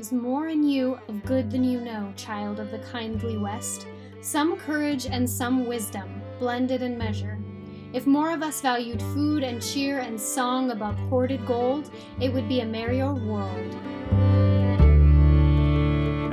[0.00, 3.86] is more in you of good than you know, child of the kindly West.
[4.22, 7.38] Some courage and some wisdom, blended in measure.
[7.92, 12.48] If more of us valued food and cheer and song above hoarded gold, it would
[12.48, 13.76] be a merrier world.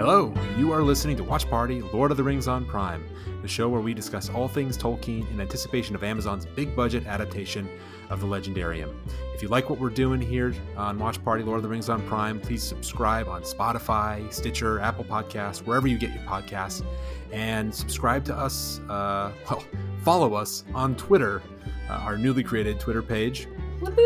[0.10, 3.06] Hello, you are listening to Watch Party Lord of the Rings on Prime,
[3.42, 7.68] the show where we discuss all things Tolkien in anticipation of Amazon's big budget adaptation
[8.10, 8.96] of the Legendarium.
[9.36, 12.08] If you like what we're doing here on Watch Party Lord of the Rings on
[12.08, 16.86] Prime, please subscribe on Spotify, Stitcher, Apple Podcasts, wherever you get your podcasts,
[17.34, 18.80] and subscribe to us.
[18.88, 19.66] Uh, well,
[20.04, 21.44] follow us on Twitter,
[21.90, 23.50] uh, our newly created Twitter page.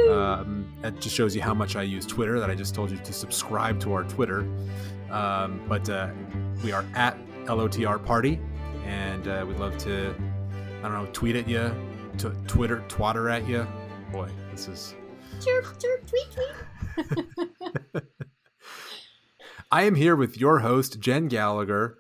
[0.09, 2.40] Um, that just shows you how much I use Twitter.
[2.40, 4.48] That I just told you to subscribe to our Twitter.
[5.11, 6.09] Um, but uh,
[6.63, 8.39] we are at LOTR Party,
[8.85, 10.15] and uh, we'd love to,
[10.79, 11.71] I don't know, tweet at you,
[12.17, 13.67] t- Twitter, twatter at you.
[14.11, 14.95] Boy, this is.
[15.43, 16.27] Chirp, chirp, tweet,
[17.93, 18.03] tweet.
[19.71, 21.98] I am here with your host, Jen Gallagher,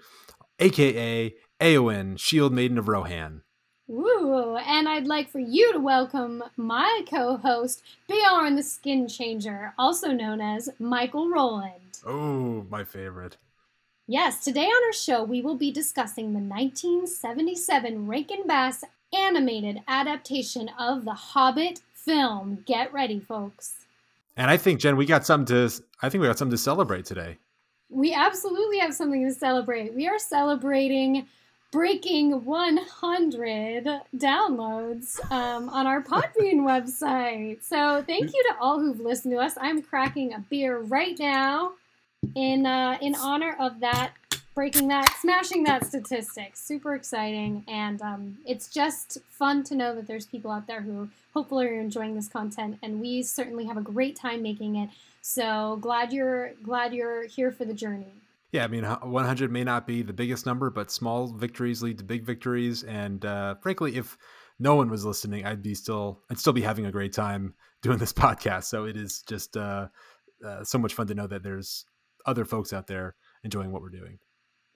[0.59, 3.43] aka Éowyn, Shield Maiden of Rohan.
[3.91, 4.55] Woo!
[4.55, 10.13] And I'd like for you to welcome my co host, Beorn the Skin Changer, also
[10.13, 11.99] known as Michael Roland.
[12.07, 13.35] Oh, my favorite.
[14.07, 20.69] Yes, today on our show, we will be discussing the 1977 Rankin Bass animated adaptation
[20.79, 22.63] of The Hobbit film.
[22.65, 23.87] Get ready, folks.
[24.37, 25.83] And I think, Jen, we got something to.
[26.01, 27.39] I think we got something to celebrate today.
[27.89, 29.93] We absolutely have something to celebrate.
[29.93, 31.27] We are celebrating
[31.71, 37.63] breaking 100 downloads um, on our Podbean website.
[37.63, 39.55] So thank you to all who've listened to us.
[39.59, 41.73] I'm cracking a beer right now
[42.35, 44.11] in uh, in honor of that
[44.53, 50.07] breaking that smashing that statistic super exciting and um, it's just fun to know that
[50.07, 53.81] there's people out there who hopefully are enjoying this content and we certainly have a
[53.81, 54.89] great time making it
[55.21, 58.13] so glad you're glad you're here for the journey
[58.51, 62.03] yeah, I mean, 100 may not be the biggest number, but small victories lead to
[62.03, 62.83] big victories.
[62.83, 64.17] And uh, frankly, if
[64.59, 67.97] no one was listening, I'd be still, I'd still be having a great time doing
[67.97, 68.65] this podcast.
[68.65, 69.87] So it is just uh,
[70.45, 71.85] uh, so much fun to know that there's
[72.25, 74.19] other folks out there enjoying what we're doing.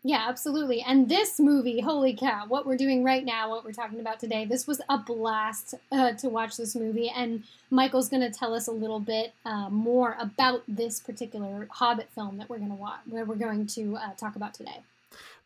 [0.08, 0.84] Yeah, absolutely.
[0.84, 4.46] And this movie, holy cow, what we're doing right now, what we're talking about today,
[4.46, 7.10] this was a blast uh, to watch this movie.
[7.10, 12.08] And Michael's going to tell us a little bit uh, more about this particular Hobbit
[12.14, 14.84] film that we're going to watch, where we're going to uh, talk about today.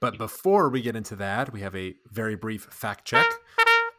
[0.02, 3.28] But before we get into that, we have a very brief fact check.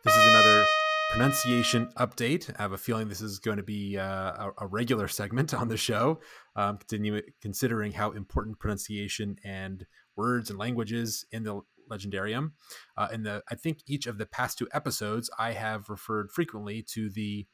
[0.05, 0.67] This is another
[1.13, 2.55] pronunciation update.
[2.59, 5.69] I have a feeling this is going to be uh, a, a, regular segment on
[5.69, 6.21] the show,
[6.55, 9.87] um, continue, considering how important pronunciation and
[10.21, 12.53] words and languages in the legendarium.
[12.97, 16.83] Uh, in the, I think each of the past two episodes, I have referred frequently
[16.95, 17.47] to the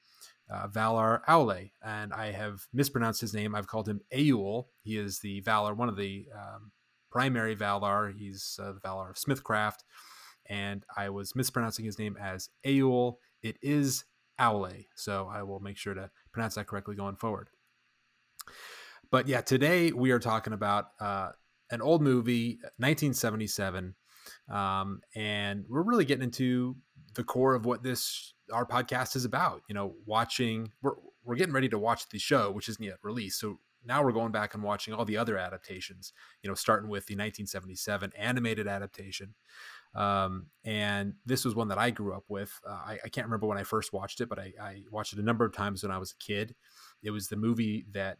[0.50, 3.54] uh, Valar Aule, and I have mispronounced his name.
[3.54, 4.66] I've called him Eul.
[4.82, 6.72] He is the Valar, one of the um,
[7.10, 8.12] primary Valar.
[8.16, 9.80] He's uh, the Valar of Smithcraft,
[10.48, 13.18] and I was mispronouncing his name as Eul.
[13.42, 14.04] It is
[14.40, 17.48] Aule, so I will make sure to pronounce that correctly going forward.
[19.10, 21.30] But yeah, today we are talking about uh,
[21.70, 23.94] an old movie, 1977,
[24.50, 26.76] um, and we're really getting into
[27.14, 29.62] the core of what this our podcast is about.
[29.68, 30.94] You know, watching we're
[31.24, 33.40] we're getting ready to watch the show, which isn't yet released.
[33.40, 36.12] So now we're going back and watching all the other adaptations.
[36.42, 39.34] You know, starting with the 1977 animated adaptation.
[39.94, 42.52] Um, and this was one that I grew up with.
[42.68, 45.18] Uh, I, I, can't remember when I first watched it, but I, I watched it
[45.18, 46.54] a number of times when I was a kid.
[47.02, 48.18] It was the movie that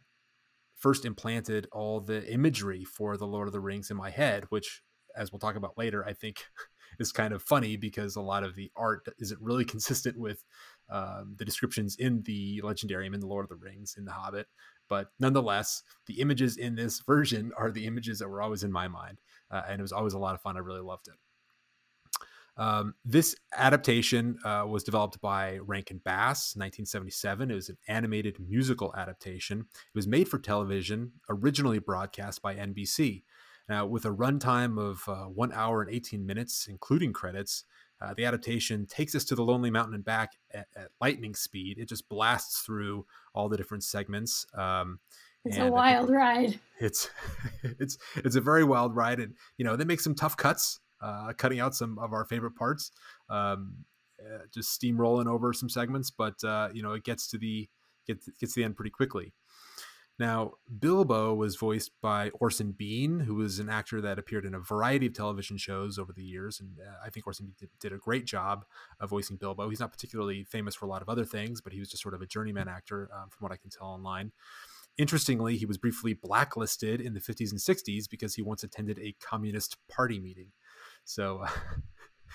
[0.77, 4.83] first implanted all the imagery for the Lord of the Rings in my head, which,
[5.15, 6.43] as we'll talk about later, I think
[6.99, 10.43] is kind of funny because a lot of the art isn't really consistent with
[10.89, 14.47] um, the descriptions in the Legendarium, in the Lord of the Rings, in the Hobbit.
[14.87, 18.87] But nonetheless, the images in this version are the images that were always in my
[18.87, 19.19] mind,
[19.51, 20.55] uh, and it was always a lot of fun.
[20.55, 21.15] I really loved it.
[22.57, 27.51] Um, this adaptation uh, was developed by Rankin Bass, 1977.
[27.51, 29.59] It was an animated musical adaptation.
[29.59, 33.23] It was made for television, originally broadcast by NBC.
[33.69, 37.65] Now, with a runtime of uh, one hour and 18 minutes, including credits,
[38.01, 41.77] uh, the adaptation takes us to the Lonely Mountain and back at, at, lightning speed.
[41.77, 44.45] It just blasts through all the different segments.
[44.53, 44.99] Um,
[45.43, 46.59] it's a wild ride.
[46.79, 47.09] It's
[47.63, 51.33] it's it's a very wild ride, and you know they make some tough cuts uh,
[51.37, 52.91] cutting out some of our favorite parts,
[53.29, 53.85] um,
[54.19, 56.11] uh, just steamrolling over some segments.
[56.11, 57.69] But uh, you know, it gets to the
[58.05, 59.33] gets gets to the end pretty quickly.
[60.19, 64.59] Now, Bilbo was voiced by Orson Bean, who was an actor that appeared in a
[64.59, 67.93] variety of television shows over the years, and uh, I think Orson Bean did, did,
[67.93, 68.65] a great job
[68.99, 69.69] of voicing Bilbo.
[69.69, 72.15] He's not particularly famous for a lot of other things, but he was just sort
[72.15, 74.31] of a journeyman actor, um, from what I can tell online.
[74.97, 79.13] interestingly, he was briefly blacklisted in the 50s and 60s because he once attended a
[79.21, 80.47] communist party meeting.
[81.07, 81.43] So.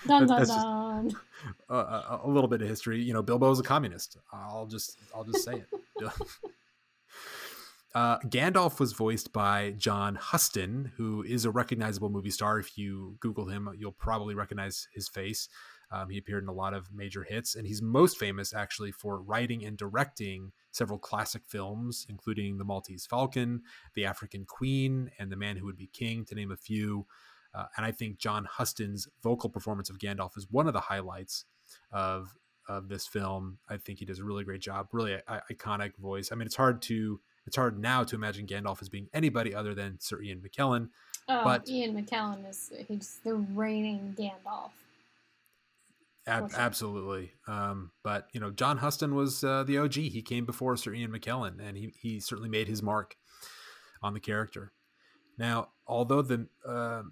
[0.07, 1.15] Dun, dun, dun.
[1.69, 3.01] A, a, a, little bit of history.
[3.01, 4.17] You know, Bilbo is a communist.
[4.33, 5.67] I'll just I'll just say it.
[7.95, 12.59] uh, Gandalf was voiced by John Huston, who is a recognizable movie star.
[12.59, 15.47] If you Google him, you'll probably recognize his face.
[15.91, 19.21] Um, he appeared in a lot of major hits, and he's most famous actually for
[19.21, 23.61] writing and directing several classic films, including The Maltese Falcon,
[23.93, 27.05] The African Queen, and The Man Who Would Be King, to name a few.
[27.53, 31.45] Uh, and I think John Huston's vocal performance of Gandalf is one of the highlights
[31.91, 32.33] of
[32.69, 33.57] of this film.
[33.69, 34.87] I think he does a really great job.
[34.91, 35.17] Really
[35.51, 36.31] iconic voice.
[36.31, 39.73] I mean, it's hard to it's hard now to imagine Gandalf as being anybody other
[39.73, 40.89] than Sir Ian McKellen.
[41.27, 44.71] Oh, but Ian McKellen is he's the reigning Gandalf.
[46.25, 47.33] Ab- absolutely.
[47.47, 49.95] Um, but you know, John Huston was uh, the OG.
[49.95, 53.17] He came before Sir Ian McKellen, and he he certainly made his mark
[54.01, 54.71] on the character.
[55.37, 57.03] Now, although the uh,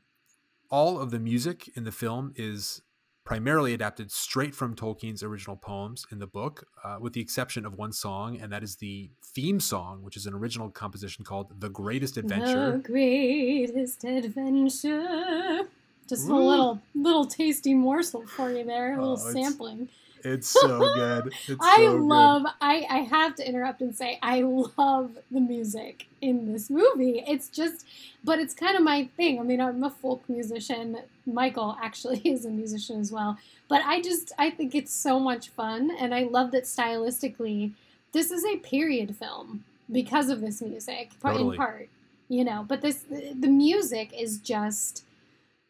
[0.71, 2.81] all of the music in the film is
[3.23, 7.75] primarily adapted straight from Tolkien's original poems in the book, uh, with the exception of
[7.75, 11.69] one song, and that is the theme song, which is an original composition called "The
[11.69, 15.68] Greatest Adventure." The greatest adventure.
[16.07, 16.35] Just Ooh.
[16.35, 19.89] a little little tasty morsel for you there, a little oh, sampling.
[20.23, 21.33] It's so good.
[21.47, 22.44] It's I so love.
[22.44, 22.51] Good.
[22.62, 27.23] I I have to interrupt and say I love the music in this movie.
[27.27, 27.85] It's just,
[28.23, 29.39] but it's kind of my thing.
[29.39, 31.00] I mean, I'm a folk musician.
[31.25, 33.38] Michael actually is a musician as well.
[33.68, 37.71] But I just I think it's so much fun, and I love that stylistically,
[38.12, 41.56] this is a period film because of this music, totally.
[41.56, 41.89] in part.
[42.29, 45.03] You know, but this the music is just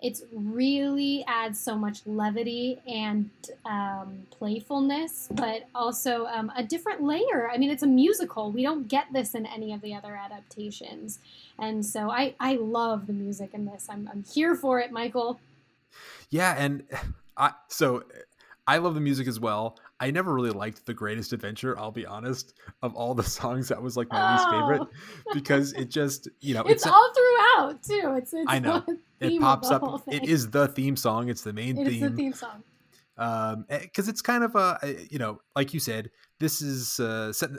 [0.01, 3.29] it's really adds so much levity and
[3.65, 7.49] um, playfulness, but also um, a different layer.
[7.51, 8.51] I mean, it's a musical.
[8.51, 11.19] We don't get this in any of the other adaptations,
[11.59, 13.87] and so I I love the music in this.
[13.89, 15.39] I'm I'm here for it, Michael.
[16.29, 16.83] Yeah, and
[17.37, 18.03] I so
[18.67, 19.77] I love the music as well.
[20.01, 22.53] I never really liked The Greatest Adventure, I'll be honest.
[22.81, 24.33] Of all the songs, that was like my oh.
[24.33, 24.87] least favorite
[25.33, 28.15] because it just, you know, it's, it's all throughout too.
[28.17, 28.83] It's, it's I know
[29.19, 30.01] it pops up.
[30.07, 31.29] It is the theme song.
[31.29, 32.03] It's the main it theme.
[32.03, 32.63] It's the theme song.
[33.17, 34.79] Um, because eh, it's kind of a,
[35.11, 36.09] you know, like you said,
[36.39, 37.51] this is uh, set.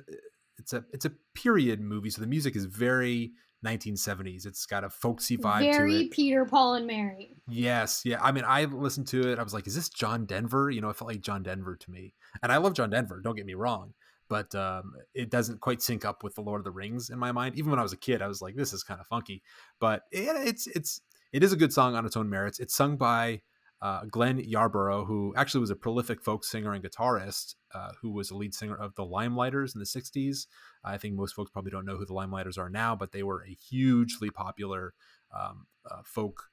[0.58, 3.32] It's a it's a period movie, so the music is very
[3.64, 4.46] 1970s.
[4.46, 7.36] It's got a folksy vibe Very Peter, Paul, and Mary.
[7.48, 8.18] Yes, yeah.
[8.20, 9.38] I mean, I listened to it.
[9.38, 11.90] I was like, "Is this John Denver?" You know, it felt like John Denver to
[11.90, 13.20] me, and I love John Denver.
[13.22, 13.94] Don't get me wrong,
[14.28, 17.32] but um, it doesn't quite sync up with the Lord of the Rings in my
[17.32, 17.56] mind.
[17.56, 19.42] Even when I was a kid, I was like, "This is kind of funky,"
[19.78, 21.00] but it, it's it's
[21.32, 22.58] it is a good song on its own merits.
[22.58, 23.42] It's sung by
[23.82, 28.30] uh, Glenn Yarbrough, who actually was a prolific folk singer and guitarist, uh, who was
[28.30, 30.46] a lead singer of the Limeliters in the 60s.
[30.84, 33.42] I think most folks probably don't know who the Limeliters are now, but they were
[33.42, 34.94] a hugely popular
[35.36, 36.44] um, uh, folk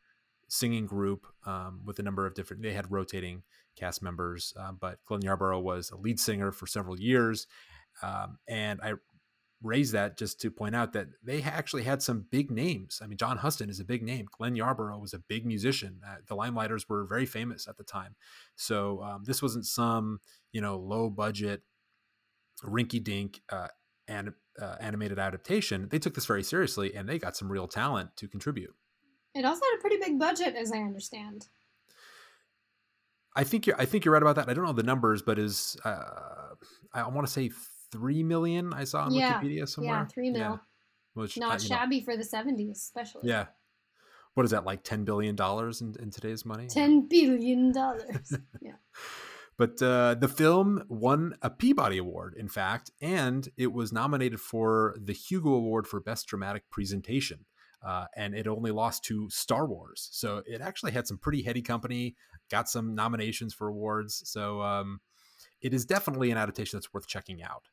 [0.47, 3.43] singing group um, with a number of different, they had rotating
[3.75, 7.45] cast members, uh, but Glenn Yarbrough was a lead singer for several years.
[8.01, 8.93] Um, and I
[9.61, 12.99] raise that just to point out that they actually had some big names.
[13.03, 14.27] I mean, John Huston is a big name.
[14.37, 15.99] Glenn Yarbrough was a big musician.
[16.07, 18.15] Uh, the Limeliters were very famous at the time.
[18.55, 20.19] So um, this wasn't some,
[20.51, 21.61] you know, low budget,
[22.63, 23.67] rinky dink uh,
[24.07, 25.87] and, uh, animated adaptation.
[25.89, 28.73] They took this very seriously and they got some real talent to contribute.
[29.35, 31.47] It also had a pretty big budget, as I understand.
[33.35, 33.79] I think you're.
[33.79, 34.49] I think you're right about that.
[34.49, 36.55] I don't know the numbers, but is uh,
[36.93, 37.51] I want to say
[37.91, 39.39] three million I saw on yeah.
[39.39, 39.93] Wikipedia somewhere.
[39.93, 40.41] Yeah, three mil.
[40.41, 40.57] Yeah.
[41.13, 43.27] Which, Not shabby know, for the seventies, especially.
[43.27, 43.47] Yeah.
[44.35, 44.83] What is that like?
[44.83, 46.67] Ten billion dollars in, in today's money?
[46.67, 48.33] Ten billion dollars.
[48.61, 48.73] yeah.
[49.57, 54.95] But uh, the film won a Peabody Award, in fact, and it was nominated for
[54.97, 57.45] the Hugo Award for Best Dramatic Presentation.
[57.85, 60.09] Uh, and it only lost to Star Wars.
[60.13, 62.15] So it actually had some pretty heady company,
[62.49, 64.21] got some nominations for awards.
[64.25, 65.01] So um,
[65.61, 67.67] it is definitely an adaptation that's worth checking out.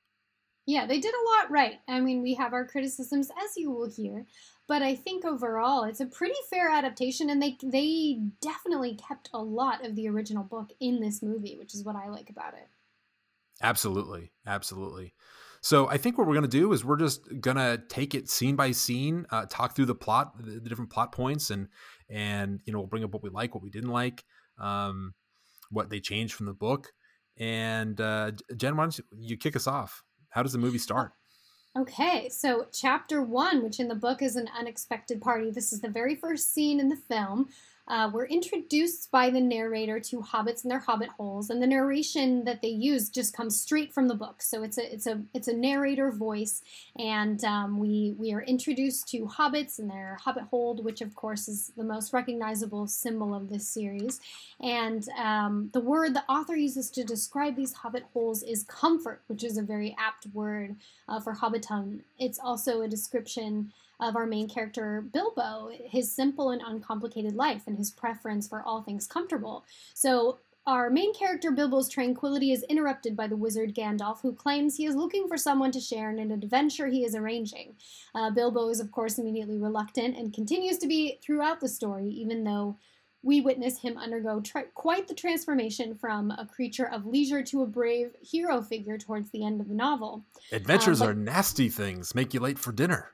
[0.66, 1.78] Yeah, they did a lot right.
[1.86, 4.26] I mean, we have our criticisms, as you will hear,
[4.66, 9.40] but I think overall it's a pretty fair adaptation, and they they definitely kept a
[9.40, 12.68] lot of the original book in this movie, which is what I like about it.
[13.62, 15.14] Absolutely, absolutely.
[15.60, 18.72] So I think what we're gonna do is we're just gonna take it scene by
[18.72, 21.68] scene, uh, talk through the plot, the, the, different plot points, and
[22.10, 24.24] and you know we'll bring up what we like, what we didn't like,
[24.58, 25.14] um,
[25.70, 26.92] what they changed from the book.
[27.38, 30.02] And uh, Jen, why don't you kick us off?
[30.36, 31.12] How does the movie start?
[31.78, 35.50] Okay, so chapter one, which in the book is an unexpected party.
[35.50, 37.48] This is the very first scene in the film.
[37.88, 42.44] Uh, we're introduced by the narrator to hobbits and their hobbit holes, and the narration
[42.44, 44.42] that they use just comes straight from the book.
[44.42, 46.62] So it's a it's a it's a narrator voice,
[46.98, 51.46] and um, we we are introduced to hobbits and their hobbit hole, which of course
[51.46, 54.20] is the most recognizable symbol of this series.
[54.60, 59.44] And um, the word the author uses to describe these hobbit holes is comfort, which
[59.44, 60.76] is a very apt word
[61.08, 62.00] uh, for Hobbiton.
[62.18, 67.78] It's also a description of our main character Bilbo, his simple and uncomplicated life and
[67.78, 69.64] his preference for all things comfortable.
[69.94, 74.86] So our main character Bilbo's tranquility is interrupted by the wizard Gandalf, who claims he
[74.86, 77.76] is looking for someone to share in an adventure he is arranging.
[78.14, 82.42] Uh, Bilbo is, of course, immediately reluctant and continues to be throughout the story, even
[82.42, 82.76] though
[83.22, 87.66] we witness him undergo tra- quite the transformation from a creature of leisure to a
[87.66, 90.24] brave hero figure towards the end of the novel.
[90.52, 93.12] Adventures um, but- are nasty things, make you late for dinner.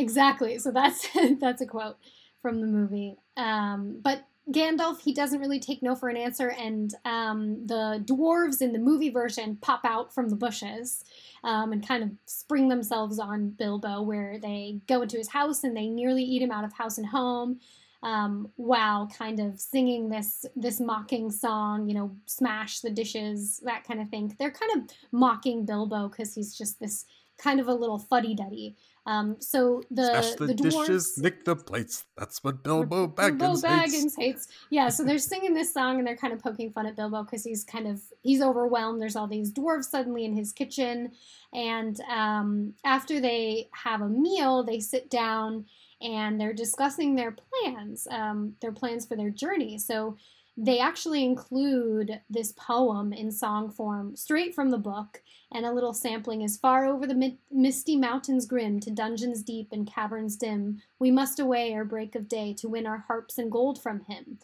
[0.00, 0.58] Exactly.
[0.58, 1.06] So that's
[1.40, 1.96] that's a quote
[2.40, 3.16] from the movie.
[3.36, 8.62] Um, but Gandalf, he doesn't really take no for an answer, and um, the dwarves
[8.62, 11.04] in the movie version pop out from the bushes
[11.44, 15.76] um, and kind of spring themselves on Bilbo, where they go into his house and
[15.76, 17.60] they nearly eat him out of house and home.
[18.02, 23.84] Um, while kind of singing this this mocking song, you know, smash the dishes, that
[23.84, 24.34] kind of thing.
[24.38, 27.04] They're kind of mocking Bilbo because he's just this
[27.36, 28.74] kind of a little fuddy duddy.
[29.06, 32.04] Um, so the the, the dishes, dwarves, nick the plates.
[32.16, 34.16] That's what Bilbo Baggins, Bilbo hates.
[34.16, 34.48] Hates.
[34.70, 37.42] Yeah, so they're singing this song and they're kind of poking fun at Bilbo because
[37.42, 39.00] he's kind of he's overwhelmed.
[39.00, 41.12] There's all these dwarves suddenly in his kitchen,
[41.52, 45.64] and um, after they have a meal, they sit down
[46.02, 49.78] and they're discussing their plans, um, their plans for their journey.
[49.78, 50.16] So
[50.62, 55.94] they actually include this poem in song form straight from the book and a little
[55.94, 60.82] sampling is far over the mi- misty mountains grim to dungeons deep and caverns dim.
[60.98, 64.38] We must away ere break of day to win our harps and gold from him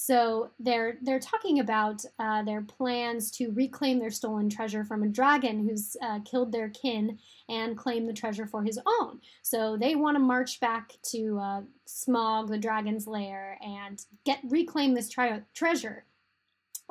[0.00, 5.08] so they're they're talking about uh, their plans to reclaim their stolen treasure from a
[5.08, 9.18] dragon who's uh, killed their kin and claim the treasure for his own.
[9.42, 14.94] So they want to march back to uh, Smaug, the dragon's lair, and get reclaim
[14.94, 16.04] this tre- treasure.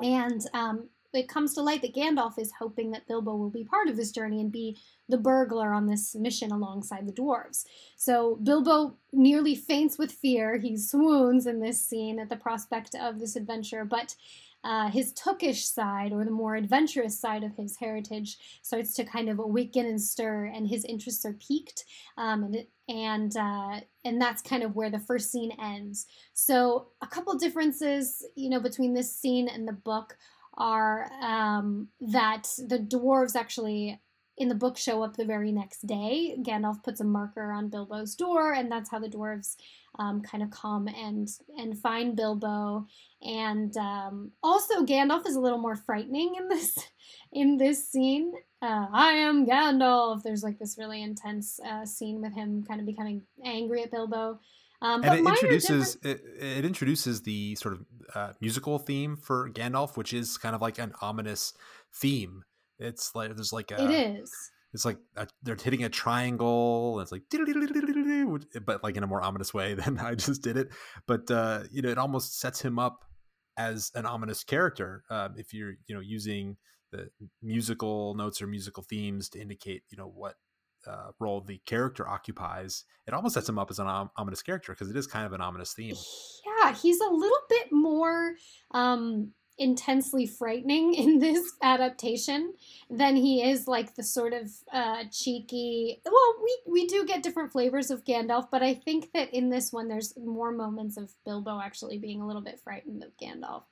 [0.02, 3.88] And um, it comes to light that Gandalf is hoping that Bilbo will be part
[3.88, 7.64] of this journey and be the burglar on this mission alongside the dwarves.
[7.96, 10.58] So Bilbo nearly faints with fear.
[10.58, 14.14] He swoons in this scene at the prospect of this adventure, but
[14.64, 19.28] uh, his Tookish side, or the more adventurous side of his heritage, starts to kind
[19.28, 21.84] of awaken and stir, and his interests are piqued,
[22.16, 26.06] um, and and uh, and that's kind of where the first scene ends.
[26.32, 30.18] So a couple differences, you know, between this scene and the book
[30.58, 34.00] are um, that the dwarves actually
[34.38, 36.36] in the book show up the very next day.
[36.40, 39.56] Gandalf puts a marker on Bilbo's door, and that's how the dwarves
[39.98, 42.86] um, kind of come and and find Bilbo.
[43.22, 46.78] And um, also, Gandalf is a little more frightening in this
[47.32, 48.32] in this scene.
[48.62, 50.22] Uh, I am Gandalf.
[50.22, 54.40] There's like this really intense uh, scene with him kind of becoming angry at Bilbo.
[54.80, 59.96] Um, and it introduces it, it, introduces the sort of uh, musical theme for Gandalf,
[59.96, 61.52] which is kind of like an ominous
[61.92, 62.44] theme.
[62.78, 64.32] It's like there's like a, it is.
[64.72, 66.98] It's like a, they're hitting a triangle.
[66.98, 67.22] And it's like,
[68.64, 70.68] but like in a more ominous way than I just did it.
[71.06, 73.04] But uh, you know, it almost sets him up
[73.58, 76.56] as an ominous character um, if you're you know using
[76.92, 77.10] the
[77.42, 80.36] musical notes or musical themes to indicate you know what
[80.86, 84.72] uh, role the character occupies, it almost sets him up as an om- ominous character
[84.72, 85.94] because it is kind of an ominous theme.
[86.46, 88.34] Yeah, he's a little bit more
[88.72, 92.54] um, intensely frightening in this adaptation
[92.90, 96.00] than he is like the sort of uh, cheeky.
[96.04, 99.72] Well, we we do get different flavors of Gandalf, but I think that in this
[99.72, 103.62] one there's more moments of Bilbo actually being a little bit frightened of Gandalf.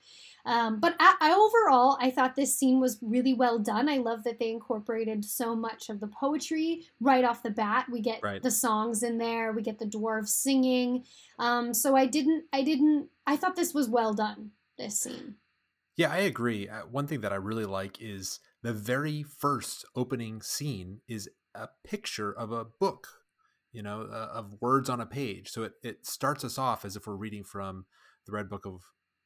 [0.47, 3.89] Um, but I, I, overall, I thought this scene was really well done.
[3.89, 7.87] I love that they incorporated so much of the poetry right off the bat.
[7.91, 8.41] We get right.
[8.41, 9.53] the songs in there.
[9.53, 11.05] We get the dwarves singing.
[11.41, 14.53] Um, so I didn't, I didn't, I thought this was well done.
[14.79, 15.35] This scene.
[15.97, 16.69] Yeah, I agree.
[16.69, 21.69] Uh, one thing that I really like is the very first opening scene is a
[21.85, 23.09] picture of a book,
[23.73, 25.51] you know, uh, of words on a page.
[25.51, 27.87] So it, it starts us off as if we're reading from
[28.27, 28.83] the Red Book of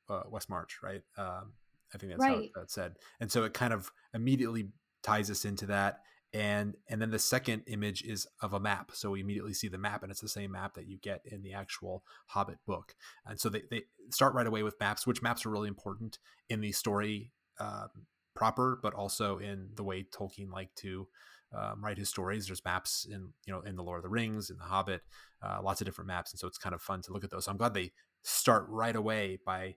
[0.09, 1.03] uh, West March, right?
[1.19, 1.55] Um,
[1.93, 2.51] I think that's right.
[2.55, 2.95] how that's said.
[3.19, 4.69] And so it kind of immediately
[5.03, 6.01] ties us into that.
[6.33, 8.93] And and then the second image is of a map.
[8.95, 11.43] So we immediately see the map, and it's the same map that you get in
[11.43, 12.95] the actual Hobbit book.
[13.27, 16.19] And so they, they start right away with maps, which maps are really important
[16.49, 17.89] in the story um,
[18.35, 21.09] proper, but also in the way Tolkien liked to
[21.53, 22.47] um, write his stories.
[22.47, 25.03] There's maps in you know in the Lord of the Rings, in the Hobbit,
[25.43, 27.47] uh, lots of different maps, and so it's kind of fun to look at those.
[27.47, 29.77] So I'm glad they start right away by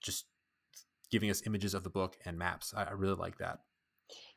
[0.00, 0.26] just
[1.10, 2.72] giving us images of the book and maps.
[2.76, 3.60] I, I really like that.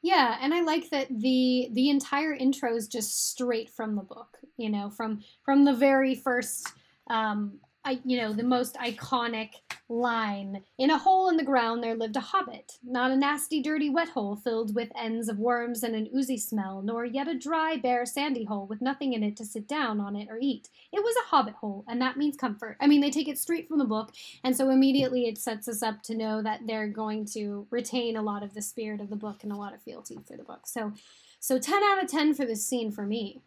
[0.01, 4.38] Yeah, and I like that the the entire intro is just straight from the book.
[4.58, 6.68] You know, from from the very first
[7.10, 9.50] um, I, you know, the most iconic
[9.92, 10.64] line.
[10.78, 14.10] In a hole in the ground there lived a hobbit, not a nasty, dirty, wet
[14.10, 18.06] hole filled with ends of worms and an oozy smell, nor yet a dry, bare,
[18.06, 20.70] sandy hole with nothing in it to sit down on it or eat.
[20.94, 22.78] It was a hobbit hole, and that means comfort.
[22.80, 24.12] I mean, they take it straight from the book,
[24.44, 28.22] and so immediately it sets us up to know that they're going to retain a
[28.22, 30.68] lot of the spirit of the book and a lot of fealty for the book.
[30.68, 30.94] So,
[31.40, 33.42] so 10 out of 10 for this scene for me.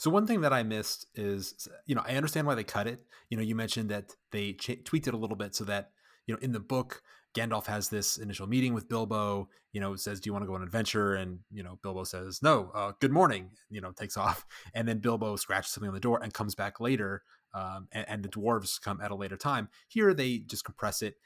[0.00, 3.02] So one thing that I missed is, you know, I understand why they cut it.
[3.28, 5.90] You know, you mentioned that they ch- tweaked it a little bit so that,
[6.26, 7.02] you know, in the book,
[7.34, 9.50] Gandalf has this initial meeting with Bilbo.
[9.74, 12.04] You know, says, "Do you want to go on an adventure?" And you know, Bilbo
[12.04, 15.94] says, "No, uh, good morning." You know, takes off, and then Bilbo scratches something on
[15.94, 17.22] the door and comes back later.
[17.52, 19.68] Um, and, and the dwarves come at a later time.
[19.86, 21.16] Here, they just compress it.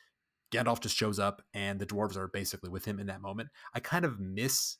[0.50, 3.50] Gandalf just shows up, and the dwarves are basically with him in that moment.
[3.72, 4.78] I kind of miss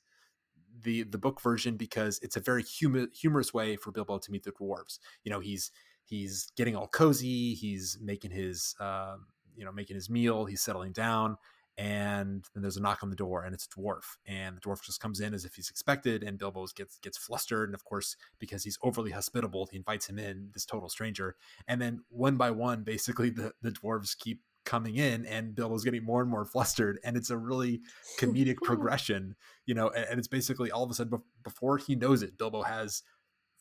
[0.83, 4.45] the the book version because it's a very humor, humorous way for Bilbo to meet
[4.45, 4.99] the dwarves.
[5.23, 5.71] You know, he's
[6.05, 9.17] he's getting all cozy, he's making his uh,
[9.57, 11.37] you know making his meal, he's settling down,
[11.77, 14.83] and then there's a knock on the door, and it's a dwarf, and the dwarf
[14.83, 18.17] just comes in as if he's expected, and Bilbo gets gets flustered, and of course
[18.39, 21.37] because he's overly hospitable, he invites him in, this total stranger,
[21.69, 26.05] and then one by one, basically the the dwarves keep coming in and Bilbo's getting
[26.05, 27.81] more and more flustered and it's a really
[28.19, 32.23] comedic progression you know and, and, it's basically all of a sudden before he knows
[32.23, 33.03] it Bilbo has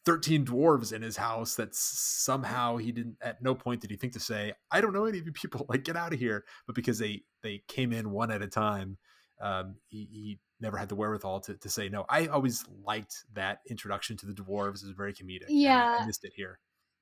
[0.06, 4.14] 13 dwarves in his house that somehow he didn't at no point did he think
[4.14, 6.76] to say I don't know any of you people like get out of here but
[6.76, 8.98] because they they came in one at a time
[9.42, 12.06] um, he, he never had the wherewithal to, to say no.
[12.08, 16.24] I always liked that introduction to the dwarves is very comedic yeah I, I missed
[16.24, 16.60] it here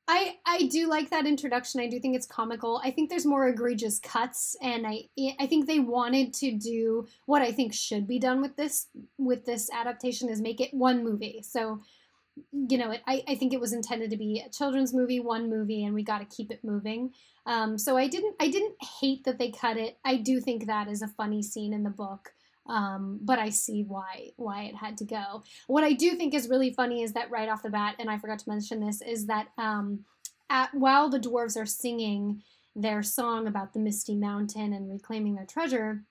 [0.08, 1.80] I I do like that introduction.
[1.80, 2.82] I do think it's comical.
[2.84, 5.06] I think there's more egregious cuts, and I
[5.40, 9.46] I think they wanted to do what I think should be done with this with
[9.46, 11.42] this adaptation is make it one movie.
[11.44, 11.82] So,
[12.52, 15.50] you know, it, I I think it was intended to be a children's movie, one
[15.50, 17.14] movie, and we got to keep it moving.
[17.46, 19.98] Um, so I didn't I didn't hate that they cut it.
[20.04, 22.34] I do think that is a funny scene in the book.
[22.68, 25.44] Um, but I see why why it had to go.
[25.68, 28.18] What I do think is really funny is that right off the bat, and I
[28.18, 30.06] forgot to mention this, is that um,
[30.50, 32.44] at, while the dwarves are singing
[32.76, 36.04] their song about the Misty Mountain and reclaiming their treasure,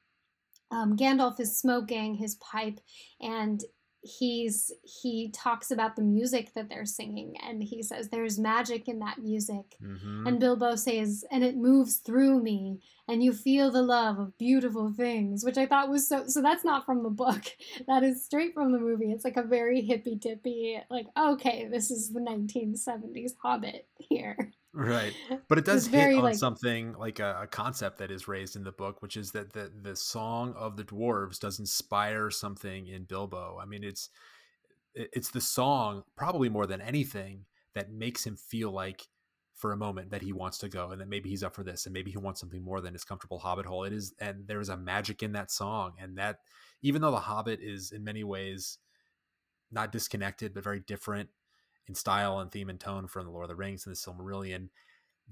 [0.71, 2.81] um, Gandalf is smoking his pipe,
[3.21, 3.63] and
[4.03, 8.99] he's he talks about the music that they're singing and he says there's magic in
[9.01, 9.77] that music.
[9.83, 10.27] Mm-hmm.
[10.27, 14.93] and bilbo says and it moves through me and you feel the love of beautiful
[14.93, 17.45] things which i thought was so so that's not from the book.
[17.87, 19.11] That is straight from the movie.
[19.11, 25.13] It's like a very hippy dippy like okay this is the 1970s hobbit here right.
[25.49, 28.65] But it does hit on like, something like a, a, concept that is raised in
[28.65, 33.05] the book which is that the, the song of the dwarves does inspire something in
[33.05, 33.59] bilbo.
[33.61, 34.11] I mean it's
[34.95, 39.07] it's the song probably more than anything that makes him feel like
[39.55, 41.87] for a moment that he wants to go and that maybe he's up for this
[41.87, 43.85] and maybe he wants something more than his comfortable hobbit hole.
[43.85, 46.39] It is and there's a magic in that song and that
[46.83, 48.79] even though the hobbit is in many ways
[49.71, 51.29] not disconnected but very different
[51.91, 54.69] in style and theme and tone from the Lord of the Rings and the Silmarillion,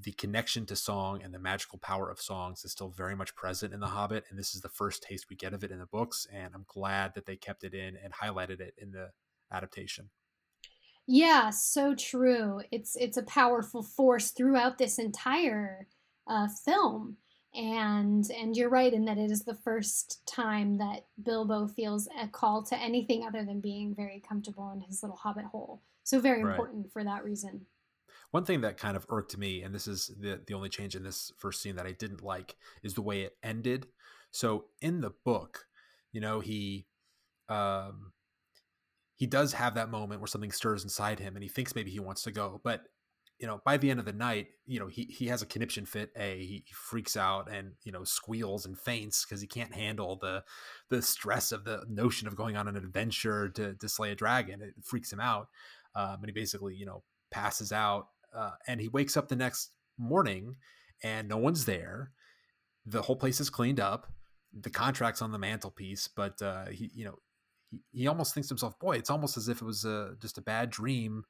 [0.01, 3.73] the connection to song and the magical power of songs is still very much present
[3.73, 5.87] in The Hobbit, and this is the first taste we get of it in the
[5.87, 6.27] books.
[6.33, 9.11] And I'm glad that they kept it in and highlighted it in the
[9.53, 10.11] adaptation.
[11.07, 12.61] Yeah, so true.
[12.71, 15.87] It's it's a powerful force throughout this entire
[16.27, 17.17] uh, film,
[17.55, 22.27] and and you're right in that it is the first time that Bilbo feels a
[22.29, 25.83] call to anything other than being very comfortable in his little hobbit hole.
[26.09, 26.93] So very important right.
[26.95, 27.67] for that reason.
[28.31, 31.03] One thing that kind of irked me, and this is the the only change in
[31.03, 33.89] this first scene that I didn't like, is the way it ended.
[34.31, 35.67] So in the book,
[36.11, 36.87] you know, he
[37.51, 38.13] um
[39.17, 42.01] he does have that moment where something stirs inside him and he thinks maybe he
[42.01, 42.85] wants to go, but
[43.39, 45.87] you know, by the end of the night, you know, he he has a conniption
[45.87, 46.11] fit.
[46.17, 50.17] A he, he freaks out and you know squeals and faints because he can't handle
[50.17, 50.43] the
[50.89, 54.61] the stress of the notion of going on an adventure to to slay a dragon.
[54.61, 55.49] It freaks him out
[55.95, 59.73] um, and he basically you know passes out uh, and he wakes up the next
[59.99, 60.57] morning
[61.03, 62.13] and no one's there.
[62.87, 64.11] The whole place is cleaned up.
[64.59, 67.17] The contract's on the mantelpiece but uh, he you know
[67.71, 70.39] he, he almost thinks to himself boy it's almost as if it was a, just
[70.39, 71.25] a bad dream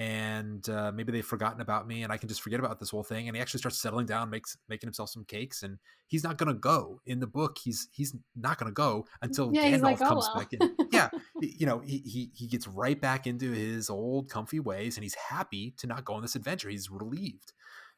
[0.00, 3.02] and uh, maybe they've forgotten about me and I can just forget about this whole
[3.02, 3.28] thing.
[3.28, 6.54] And he actually starts settling down, makes making himself some cakes, and he's not gonna
[6.54, 7.58] go in the book.
[7.62, 10.42] He's he's not gonna go until yeah, Gandalf like, oh, comes well.
[10.42, 10.76] back in.
[10.90, 11.10] Yeah,
[11.40, 15.14] you know he, he he gets right back into his old comfy ways, and he's
[15.14, 16.70] happy to not go on this adventure.
[16.70, 17.52] He's relieved.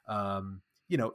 [0.08, 1.14] Um, you know,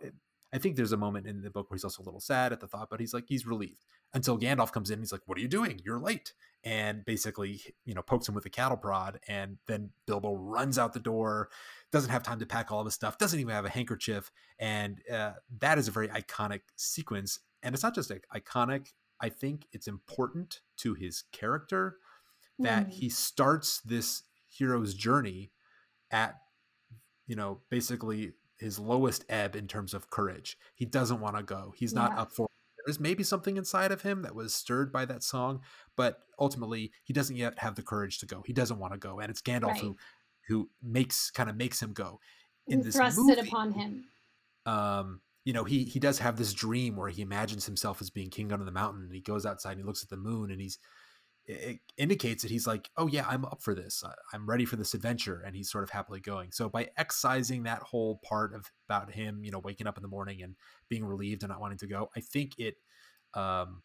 [0.53, 2.61] I think there's a moment in the book where he's also a little sad at
[2.61, 4.99] the thought, but he's like he's relieved until Gandalf comes in.
[4.99, 5.81] He's like, "What are you doing?
[5.83, 6.33] You're late."
[6.63, 10.93] And basically, you know, pokes him with a cattle prod, and then Bilbo runs out
[10.93, 11.49] the door,
[11.91, 15.01] doesn't have time to pack all of his stuff, doesn't even have a handkerchief, and
[15.11, 17.39] uh, that is a very iconic sequence.
[17.61, 21.97] And it's not just like iconic; I think it's important to his character
[22.59, 22.91] that mm.
[22.91, 25.51] he starts this hero's journey
[26.09, 26.39] at,
[27.27, 30.57] you know, basically his lowest ebb in terms of courage.
[30.75, 31.73] He doesn't want to go.
[31.75, 31.99] He's yeah.
[31.99, 32.47] not up for
[32.87, 35.59] there's maybe something inside of him that was stirred by that song,
[35.97, 38.41] but ultimately he doesn't yet have the courage to go.
[38.45, 39.81] He doesn't want to go, and it's Gandalf right.
[39.81, 39.97] who
[40.47, 42.21] who makes kind of makes him go.
[42.67, 44.05] In this thrusts movie, it upon him.
[44.65, 48.29] Um, you know, he he does have this dream where he imagines himself as being
[48.29, 50.61] king under the mountain, and he goes outside and he looks at the moon, and
[50.61, 50.79] he's
[51.47, 54.03] it indicates that he's like, oh yeah, I'm up for this.
[54.33, 56.51] I'm ready for this adventure, and he's sort of happily going.
[56.51, 60.09] So by excising that whole part of about him, you know, waking up in the
[60.09, 60.55] morning and
[60.89, 62.75] being relieved and not wanting to go, I think it
[63.33, 63.81] um,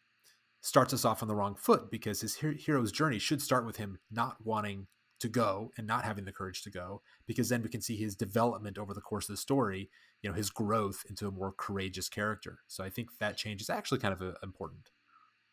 [0.61, 3.98] starts us off on the wrong foot because his hero's journey should start with him
[4.11, 4.88] not wanting
[5.20, 8.16] to go and not having the courage to go, because then we can see his
[8.16, 9.88] development over the course of the story,
[10.20, 12.59] you know, his growth into a more courageous character.
[12.66, 14.90] So I think that change is actually kind of a, uh, important.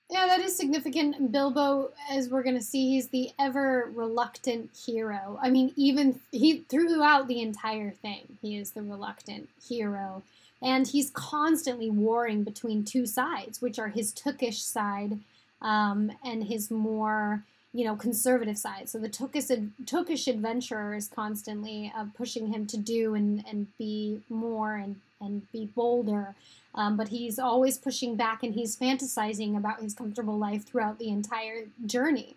[0.09, 1.31] Yeah, that is significant.
[1.31, 5.37] Bilbo, as we're going to see, he's the ever reluctant hero.
[5.39, 10.23] I mean, even he throughout the entire thing, he is the reluctant hero,
[10.63, 15.19] and he's constantly warring between two sides, which are his Tookish side
[15.61, 17.43] um, and his more
[17.73, 18.89] you know conservative side.
[18.89, 24.21] So the Tookish Tookish adventurer is constantly uh, pushing him to do and and be
[24.29, 26.35] more and and be bolder.
[26.75, 31.09] Um, but he's always pushing back and he's fantasizing about his comfortable life throughout the
[31.09, 32.35] entire journey.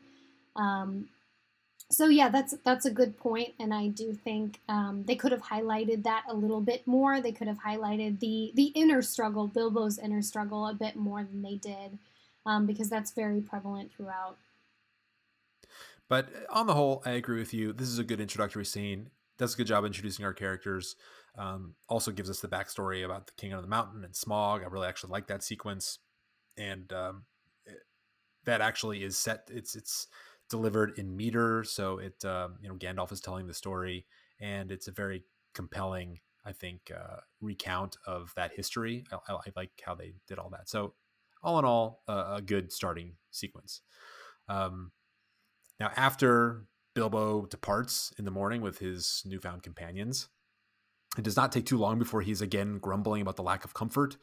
[0.57, 1.09] Um,
[1.90, 5.42] so yeah, that's that's a good point, and I do think um, they could have
[5.42, 7.21] highlighted that a little bit more.
[7.21, 11.42] They could have highlighted the the inner struggle, Bilbo's inner struggle, a bit more than
[11.42, 11.99] they did,
[12.47, 14.37] um, because that's very prevalent throughout.
[16.12, 17.72] But on the whole, I agree with you.
[17.72, 19.09] This is a good introductory scene.
[19.38, 20.94] Does a good job introducing our characters.
[21.38, 24.62] Um, also gives us the backstory about the King of the Mountain and Smaug.
[24.62, 26.01] I really actually like that sequence,
[26.59, 27.22] and um,
[27.64, 27.79] it,
[28.44, 29.48] that actually is set.
[29.51, 30.07] It's it's
[30.51, 34.05] delivered in meter, so it um, you know Gandalf is telling the story,
[34.38, 39.07] and it's a very compelling, I think, uh, recount of that history.
[39.11, 40.68] I, I, like how they did all that.
[40.68, 40.92] So
[41.42, 43.81] all in all, uh, a good starting sequence.
[44.46, 44.92] Um,
[45.83, 46.64] now after
[46.95, 50.29] Bilbo departs in the morning with his newfound companions.
[51.18, 54.16] It does not take too long before he's again grumbling about the lack of comfort.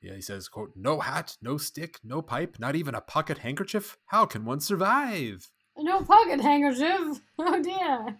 [0.00, 3.96] He says, quote, no hat, no stick, no pipe, not even a pocket handkerchief.
[4.06, 5.50] How can one survive?
[5.76, 7.20] No pocket handkerchief.
[7.38, 8.18] Oh dear.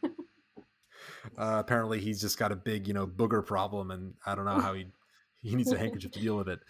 [1.39, 4.61] Uh, apparently he's just got a big, you know, booger problem and I don't know
[4.61, 4.87] how he
[5.43, 6.61] he needs a handkerchief to deal with it.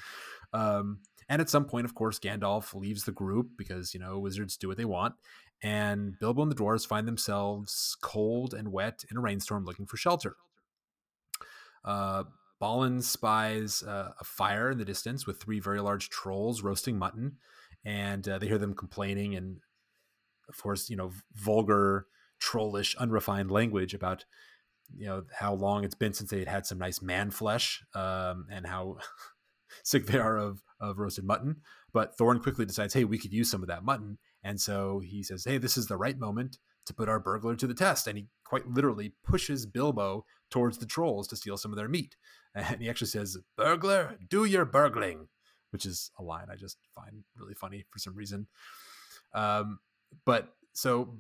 [0.52, 4.56] Um, and at some point, of course, Gandalf leaves the group because, you know, wizards
[4.56, 5.14] do what they want.
[5.62, 9.96] And Bilbo and the dwarves find themselves cold and wet in a rainstorm looking for
[9.96, 10.36] shelter.
[11.84, 12.24] Uh,
[12.58, 17.36] Balin spies uh, a fire in the distance with three very large trolls roasting mutton,
[17.84, 19.58] and uh, they hear them complaining and,
[20.48, 22.06] of course, you know, vulgar,
[22.38, 24.24] trollish, unrefined language about,
[24.94, 28.46] you know, how long it's been since they had had some nice man flesh, um,
[28.50, 28.96] and how
[29.82, 31.56] sick they are of of roasted mutton.
[31.92, 35.24] But Thorin quickly decides, hey, we could use some of that mutton, and so he
[35.24, 38.16] says, hey, this is the right moment to put our burglar to the test, and
[38.16, 42.16] he quite literally pushes Bilbo towards the trolls to steal some of their meat.
[42.54, 45.28] And he actually says, Burglar, do your burgling,
[45.72, 48.46] which is a line I just find really funny for some reason.
[49.34, 49.80] Um,
[50.24, 51.18] but so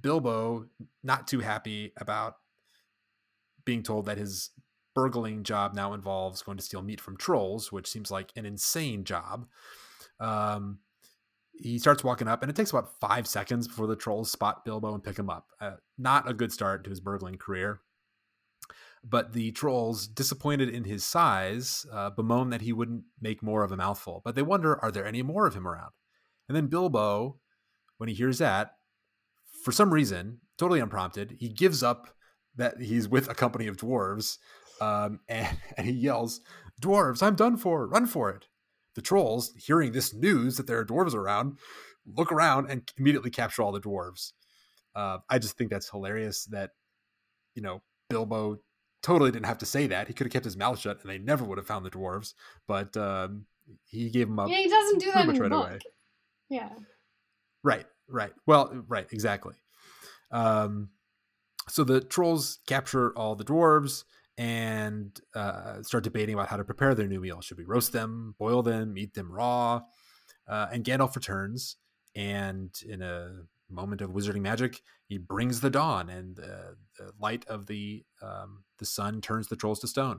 [0.00, 0.68] Bilbo,
[1.02, 2.36] not too happy about
[3.66, 4.48] being told that his
[4.94, 9.04] burgling job now involves going to steal meat from trolls, which seems like an insane
[9.04, 9.46] job.
[10.20, 10.78] Um,
[11.62, 14.94] he starts walking up, and it takes about five seconds before the trolls spot Bilbo
[14.94, 15.48] and pick him up.
[15.60, 17.80] Uh, not a good start to his burgling career.
[19.04, 23.72] But the trolls, disappointed in his size, uh, bemoan that he wouldn't make more of
[23.72, 24.22] a mouthful.
[24.24, 25.90] But they wonder, are there any more of him around?
[26.48, 27.40] And then Bilbo,
[27.98, 28.76] when he hears that,
[29.64, 32.14] for some reason, totally unprompted, he gives up
[32.56, 34.38] that he's with a company of dwarves
[34.80, 36.40] um, and, and he yells,
[36.80, 38.46] Dwarves, I'm done for, run for it.
[38.94, 41.58] The trolls, hearing this news that there are dwarves around,
[42.06, 44.32] look around and immediately capture all the dwarves.
[44.94, 46.70] Uh, I just think that's hilarious that
[47.54, 48.58] you know, Bilbo
[49.02, 50.08] totally didn't have to say that.
[50.08, 52.34] He could have kept his mouth shut, and they never would have found the dwarves.
[52.66, 53.46] But um,
[53.84, 54.48] he gave them up.
[54.48, 55.68] Yeah, he doesn't do that in right book.
[55.68, 55.78] Away.
[56.48, 56.68] Yeah.
[57.62, 57.86] Right.
[58.08, 58.32] Right.
[58.46, 58.84] Well.
[58.88, 59.06] Right.
[59.10, 59.54] Exactly.
[60.30, 60.90] Um,
[61.68, 64.04] so the trolls capture all the dwarves
[64.42, 67.40] and uh, start debating about how to prepare their new meal.
[67.40, 69.82] Should we roast them, boil them, eat them raw?
[70.48, 71.76] Uh, and Gandalf returns,
[72.16, 76.74] and in a moment of wizarding magic, he brings the dawn, and the
[77.20, 80.18] light of the um, the sun turns the trolls to stone.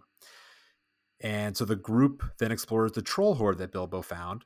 [1.20, 4.46] And so the group then explores the troll hoard that Bilbo found,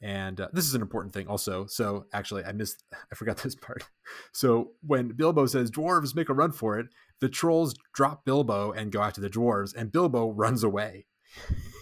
[0.00, 3.54] and uh, this is an important thing also so actually i missed i forgot this
[3.54, 3.84] part
[4.32, 6.86] so when bilbo says dwarves make a run for it
[7.20, 11.06] the trolls drop bilbo and go after the dwarves and bilbo runs away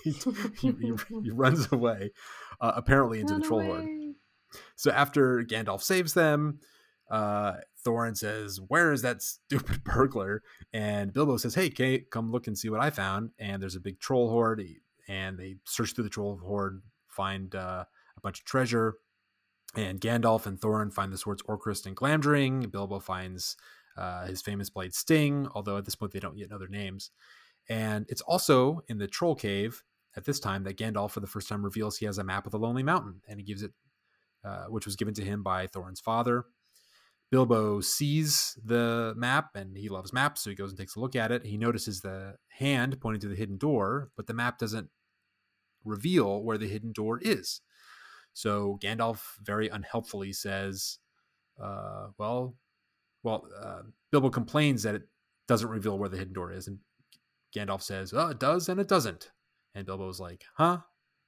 [0.04, 0.12] he,
[0.60, 2.10] he, he, runs away
[2.60, 3.68] uh, apparently into Run the troll away.
[3.68, 4.14] hoard
[4.76, 6.58] so after gandalf saves them
[7.10, 7.54] uh,
[7.86, 12.58] thorin says where is that stupid burglar and bilbo says hey Kate, come look and
[12.58, 14.62] see what i found and there's a big troll hoard
[15.08, 16.82] and they search through the troll hoard
[17.18, 17.84] find uh,
[18.16, 18.94] a bunch of treasure.
[19.74, 22.70] And Gandalf and Thorin find the swords Orcrist and Glamdring.
[22.70, 23.56] Bilbo finds
[23.98, 27.10] uh, his famous blade Sting, although at this point they don't yet know their names.
[27.68, 29.82] And it's also in the Troll Cave
[30.16, 32.52] at this time that Gandalf, for the first time, reveals he has a map of
[32.52, 33.72] the Lonely Mountain, and he gives it,
[34.44, 36.44] uh, which was given to him by Thorin's father.
[37.30, 41.14] Bilbo sees the map and he loves maps, so he goes and takes a look
[41.14, 41.44] at it.
[41.44, 44.88] He notices the hand pointing to the hidden door, but the map doesn't
[45.84, 47.60] reveal where the hidden door is.
[48.32, 50.98] So Gandalf very unhelpfully says,
[51.62, 52.56] uh, "Well,
[53.22, 55.02] well." Uh, Bilbo complains that it
[55.46, 56.78] doesn't reveal where the hidden door is, and
[57.54, 59.30] Gandalf says, "Oh, it does and it doesn't."
[59.74, 60.78] And Bilbo's like, "Huh?"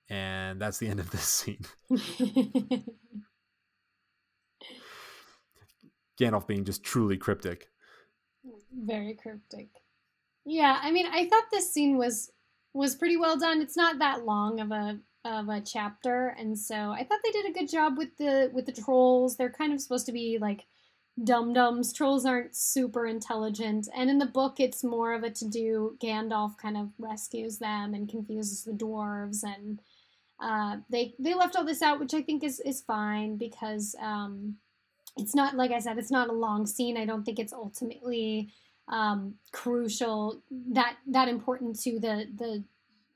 [0.09, 1.65] And that's the end of this scene.
[6.21, 7.69] Gandalf being just truly cryptic.
[8.73, 9.69] Very cryptic.
[10.45, 12.31] Yeah, I mean, I thought this scene was
[12.73, 13.61] was pretty well done.
[13.61, 17.51] It's not that long of a of a chapter, and so I thought they did
[17.51, 19.37] a good job with the with the trolls.
[19.37, 20.67] They're kind of supposed to be like
[21.25, 21.93] dum dums.
[21.93, 25.97] Trolls aren't super intelligent, and in the book, it's more of a to do.
[26.03, 29.81] Gandalf kind of rescues them and confuses the dwarves, and
[30.41, 34.57] uh, they they left all this out, which I think is is fine because um,
[35.17, 36.97] it's not like I said, it's not a long scene.
[36.97, 38.53] I don't think it's ultimately
[38.89, 42.65] um, crucial that that important to the the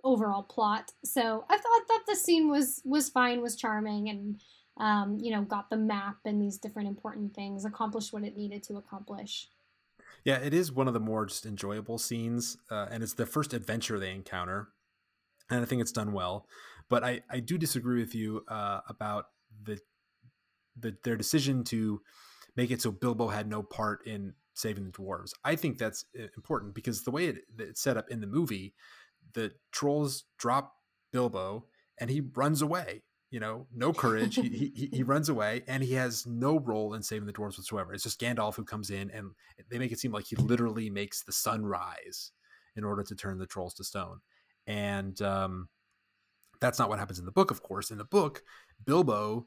[0.02, 0.92] overall plot.
[1.02, 4.40] So I thought that the scene was was fine, was charming, and
[4.76, 8.62] um, you know got the map and these different important things, accomplished what it needed
[8.64, 9.48] to accomplish.
[10.24, 13.52] Yeah, it is one of the more just enjoyable scenes, uh, and it's the first
[13.52, 14.68] adventure they encounter,
[15.50, 16.46] and I think it's done well.
[16.88, 19.26] But I I do disagree with you uh, about
[19.62, 19.78] the
[20.76, 22.00] the their decision to
[22.56, 25.32] make it so Bilbo had no part in saving the dwarves.
[25.44, 28.74] I think that's uh, important because the way it, it's set up in the movie
[29.34, 30.74] the trolls drop
[31.12, 31.66] Bilbo
[31.98, 33.02] and he runs away.
[33.30, 34.36] You know, no courage.
[34.36, 37.92] he, he, he runs away and he has no role in saving the dwarves whatsoever.
[37.92, 39.30] It's just Gandalf who comes in and
[39.70, 42.30] they make it seem like he literally makes the sun rise
[42.76, 44.20] in order to turn the trolls to stone.
[44.66, 45.68] And um,
[46.60, 47.90] that's not what happens in the book, of course.
[47.90, 48.42] In the book,
[48.84, 49.46] Bilbo,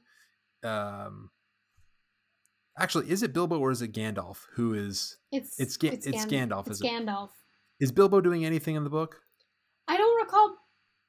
[0.64, 1.30] um,
[2.78, 5.18] actually, is it Bilbo or is it Gandalf who is?
[5.32, 6.68] It's it's, Ga- it's, it's Gandalf.
[6.68, 7.30] It's Gandalf.
[7.80, 7.86] It?
[7.86, 9.22] Is Bilbo doing anything in the book?
[9.88, 10.57] I don't recall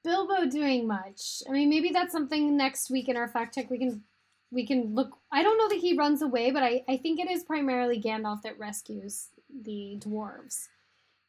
[0.04, 1.42] Bilbo doing much.
[1.48, 4.02] I mean, maybe that's something next week in our fact check we can
[4.50, 5.10] we can look.
[5.30, 8.42] I don't know that he runs away, but I, I think it is primarily Gandalf
[8.42, 9.28] that rescues
[9.62, 10.68] the dwarves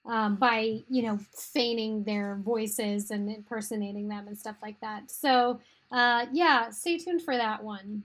[0.06, 5.12] um, by you know feigning their voices and impersonating them and stuff like that.
[5.12, 5.60] So
[5.92, 8.04] uh, yeah, stay tuned for that one.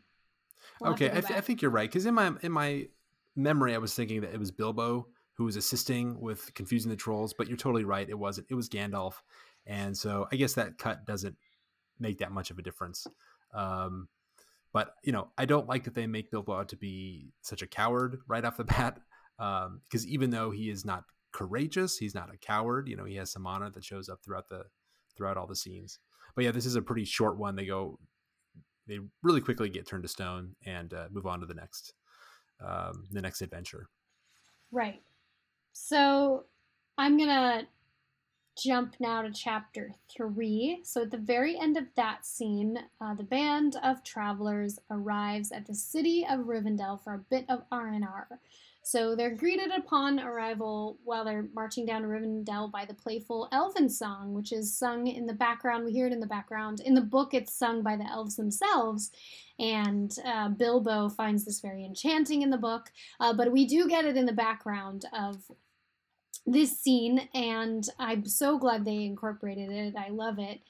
[0.81, 2.89] We'll okay, I, th- I think you're right because in my in my
[3.37, 7.35] memory, I was thinking that it was Bilbo who was assisting with confusing the trolls.
[7.35, 8.47] But you're totally right; it wasn't.
[8.51, 9.15] It was Gandalf,
[9.67, 11.37] and so I guess that cut doesn't
[11.99, 13.07] make that much of a difference.
[13.55, 14.09] Um,
[14.73, 17.67] but you know, I don't like that they make Bilbo out to be such a
[17.67, 19.01] coward right off the bat.
[19.39, 22.89] Um, because even though he is not courageous, he's not a coward.
[22.89, 24.65] You know, he has some honor that shows up throughout the
[25.17, 25.99] throughout all the scenes.
[26.35, 27.57] But yeah, this is a pretty short one.
[27.57, 27.99] They go,
[28.89, 31.95] they really quickly get turned to stone and uh, move on to the next,
[32.65, 33.89] um, the next adventure.
[34.73, 35.03] Right.
[35.73, 36.45] So
[36.99, 37.67] I'm to
[38.57, 40.81] jump now to chapter three.
[40.85, 45.67] So at the very end of that scene, uh, the band of travelers arrives at
[45.67, 48.29] the city of Rivendell for a bit of R&R.
[48.87, 53.89] So they're greeted upon arrival while they're marching down to Rivendell by the playful elven
[53.89, 55.87] song, which is sung in the background.
[55.87, 56.81] We hear it in the background.
[56.81, 59.11] In the book, it's sung by the elves themselves,
[59.59, 62.93] and uh, Bilbo finds this very enchanting in the book.
[63.21, 65.51] Uh, but we do get it in the background of
[66.47, 69.95] this scene, and I'm so glad they incorporated it.
[69.97, 70.61] I love it.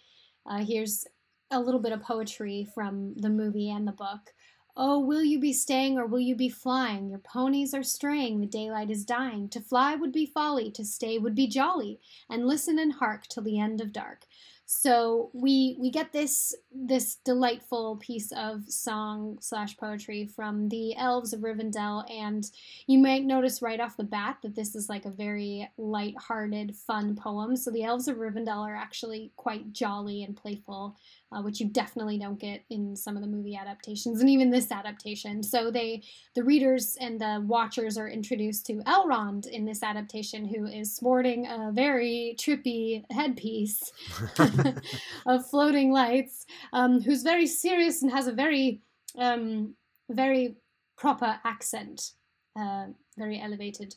[0.47, 1.07] Uh, here's
[1.51, 4.33] a little bit of poetry from the movie and the book.
[4.77, 7.09] Oh, will you be staying or will you be flying?
[7.09, 9.49] Your ponies are straying, the daylight is dying.
[9.51, 13.45] To fly would be folly, to stay would be jolly, and listen and hark till
[13.45, 14.27] the end of dark.
[14.67, 21.33] So we we get this this delightful piece of song slash poetry from the elves
[21.33, 22.51] of Rivendell, and
[22.87, 27.15] you might notice right off the bat that this is like a very light-hearted, fun
[27.15, 27.57] poem.
[27.57, 30.97] So the elves of Rivendell are actually quite jolly and playful
[31.35, 34.71] uh, which you definitely don't get in some of the movie adaptations and even this
[34.71, 35.43] adaptation.
[35.43, 36.03] So they,
[36.35, 41.47] the readers and the watchers are introduced to Elrond in this adaptation, who is sporting
[41.47, 43.93] a very trippy headpiece
[45.27, 48.81] of floating lights, um, who's very serious and has a very,
[49.19, 49.75] um,
[50.09, 50.57] very
[50.97, 52.13] proper accent,
[52.59, 52.87] uh,
[53.19, 53.95] very elevated.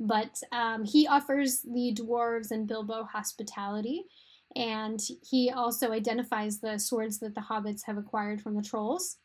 [0.00, 4.04] But um, he offers the dwarves and Bilbo hospitality
[4.56, 9.18] and he also identifies the swords that the hobbits have acquired from the trolls.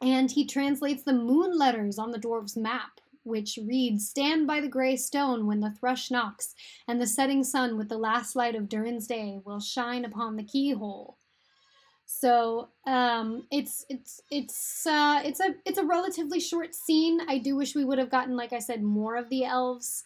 [0.00, 4.68] And he translates the moon letters on the dwarves' map, which reads Stand by the
[4.68, 6.54] grey stone when the thrush knocks,
[6.86, 10.44] and the setting sun with the last light of Durin's day will shine upon the
[10.44, 11.18] keyhole.
[12.06, 17.20] So um, it's it's it's uh, it's a it's a relatively short scene.
[17.28, 20.04] I do wish we would have gotten, like I said, more of the elves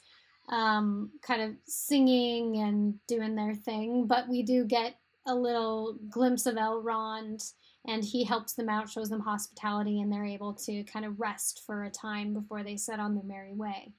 [0.50, 4.06] um, kind of singing and doing their thing.
[4.06, 7.52] But we do get a little glimpse of Elrond,
[7.86, 11.62] and he helps them out, shows them hospitality, and they're able to kind of rest
[11.64, 13.92] for a time before they set on their merry way.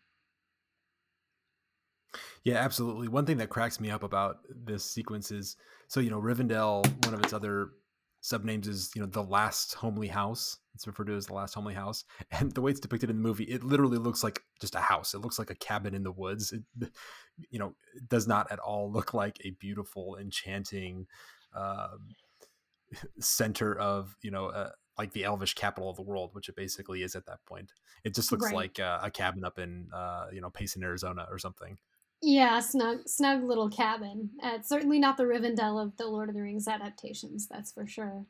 [2.44, 3.08] Yeah, absolutely.
[3.08, 7.14] One thing that cracks me up about this sequence is so, you know, Rivendell, one
[7.14, 7.72] of its other
[8.22, 11.74] subnames is you know the last homely house it's referred to as the last homely
[11.74, 14.80] house and the way it's depicted in the movie it literally looks like just a
[14.80, 16.90] house it looks like a cabin in the woods it
[17.50, 21.08] you know it does not at all look like a beautiful enchanting
[21.56, 22.10] um,
[23.20, 27.04] center of you know uh, like the elvish capital of the world which it basically
[27.04, 27.72] is at that point
[28.04, 28.56] it just looks right.
[28.56, 31.78] like uh, a cabin up in uh, you know payson arizona or something
[32.24, 34.30] yeah, snug, snug little cabin.
[34.44, 37.48] Uh, it's certainly not the Rivendell of the Lord of the Rings adaptations.
[37.48, 38.28] That's for sure.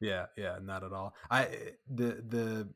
[0.00, 1.14] Yeah, yeah, not at all.
[1.30, 1.48] I
[1.88, 2.68] the the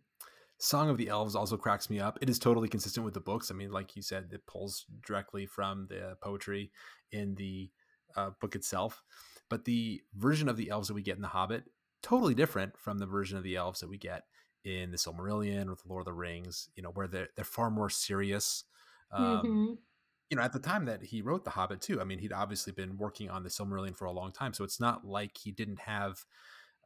[0.59, 2.19] Song of the Elves also cracks me up.
[2.21, 3.51] It is totally consistent with the books.
[3.51, 6.73] I mean, like you said, it pulls directly from the poetry
[7.13, 7.71] in the
[8.17, 9.03] uh, book itself.
[9.49, 11.65] But the version of the elves that we get in The Hobbit
[12.03, 14.25] totally different from the version of the elves that we get
[14.65, 16.69] in the Silmarillion or the Lord of the Rings.
[16.75, 18.65] You know, where they're they're far more serious.
[19.13, 19.73] Um, mm-hmm
[20.31, 22.73] you know, at the time that he wrote The Hobbit, too, I mean, he'd obviously
[22.73, 24.53] been working on the Silmarillion for a long time.
[24.53, 26.25] So it's not like he didn't have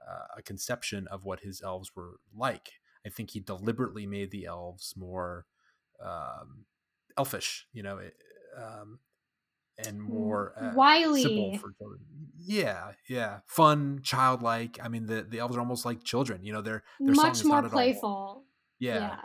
[0.08, 2.72] uh, a conception of what his elves were like.
[3.04, 5.46] I think he deliberately made the elves more
[6.02, 6.66] um,
[7.16, 7.98] elfish, you know,
[8.56, 8.98] um,
[9.78, 11.22] and more uh, wily.
[12.38, 14.78] yeah, yeah, fun, childlike.
[14.82, 16.44] I mean, the the elves are almost like children.
[16.44, 18.44] You know, they're, they're much more playful.
[18.78, 18.94] Yeah.
[18.94, 19.16] yeah,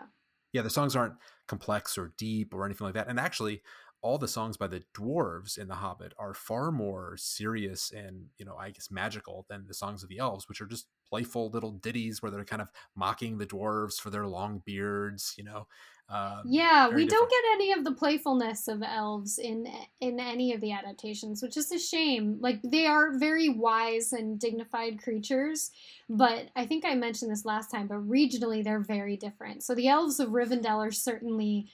[0.53, 0.61] yeah.
[0.61, 1.15] The songs aren't
[1.47, 3.07] complex or deep or anything like that.
[3.07, 3.61] And actually,
[4.01, 8.45] all the songs by the dwarves in the hobbit are far more serious and you
[8.45, 11.71] know i guess magical than the songs of the elves which are just playful little
[11.71, 15.67] ditties where they're kind of mocking the dwarves for their long beards you know
[16.10, 17.10] um, yeah we different.
[17.10, 19.67] don't get any of the playfulness of elves in
[19.99, 24.39] in any of the adaptations which is a shame like they are very wise and
[24.39, 25.71] dignified creatures
[26.07, 29.88] but i think i mentioned this last time but regionally they're very different so the
[29.89, 31.67] elves of rivendell are certainly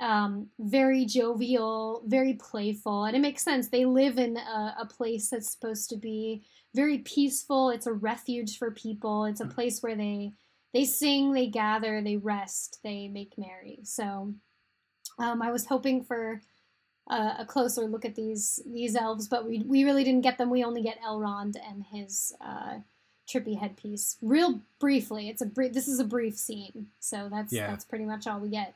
[0.00, 3.68] um, very jovial, very playful, and it makes sense.
[3.68, 6.42] They live in a, a, place that's supposed to be
[6.74, 7.70] very peaceful.
[7.70, 9.24] It's a refuge for people.
[9.24, 9.54] It's a mm.
[9.54, 10.32] place where they
[10.74, 13.78] they sing, they gather, they rest, they make merry.
[13.84, 14.34] So
[15.18, 16.42] um, I was hoping for
[17.08, 20.50] a, a, closer look at these these elves, but we we really didn't get them.
[20.50, 22.34] We only get Elrond and his.
[22.40, 22.80] Uh,
[23.28, 27.66] trippy headpiece real briefly it's a brief this is a brief scene so that's yeah.
[27.66, 28.72] that's pretty much all we get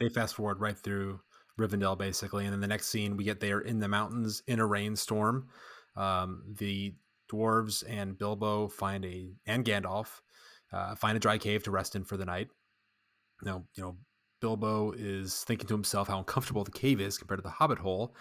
[0.00, 1.20] they fast forward right through
[1.58, 4.66] Rivendell basically, and then the next scene we get there in the mountains in a
[4.66, 5.48] rainstorm.
[5.96, 6.94] Um, the
[7.30, 10.20] dwarves and Bilbo find a and Gandalf
[10.72, 12.48] uh, find a dry cave to rest in for the night.
[13.42, 13.96] Now, you know,
[14.40, 18.16] Bilbo is thinking to himself how uncomfortable the cave is compared to the Hobbit hole.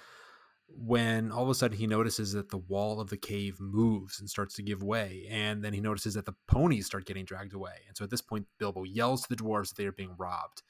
[0.67, 4.29] When all of a sudden he notices that the wall of the cave moves and
[4.29, 7.73] starts to give way, and then he notices that the ponies start getting dragged away.
[7.87, 10.61] And so at this point, Bilbo yells to the dwarves that they are being robbed.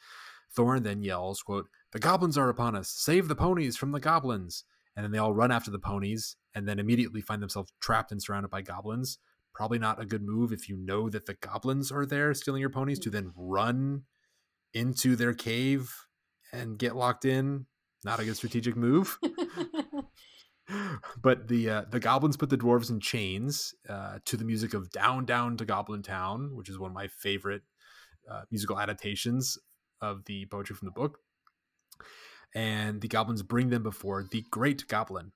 [0.55, 2.89] Thorin then yells, quote, The goblins are upon us.
[2.89, 4.63] Save the ponies from the goblins.
[4.95, 8.21] And then they all run after the ponies and then immediately find themselves trapped and
[8.21, 9.19] surrounded by goblins.
[9.53, 12.69] Probably not a good move if you know that the goblins are there stealing your
[12.69, 14.03] ponies to then run
[14.73, 15.93] into their cave
[16.51, 17.65] and get locked in.
[18.03, 19.17] Not a good strategic move.
[21.21, 24.91] but the uh, the goblins put the dwarves in chains uh, to the music of
[24.91, 27.63] "Down Down to Goblin Town," which is one of my favorite
[28.29, 29.57] uh, musical adaptations
[30.01, 31.19] of the poetry from the book.
[32.55, 35.31] And the goblins bring them before the Great Goblin.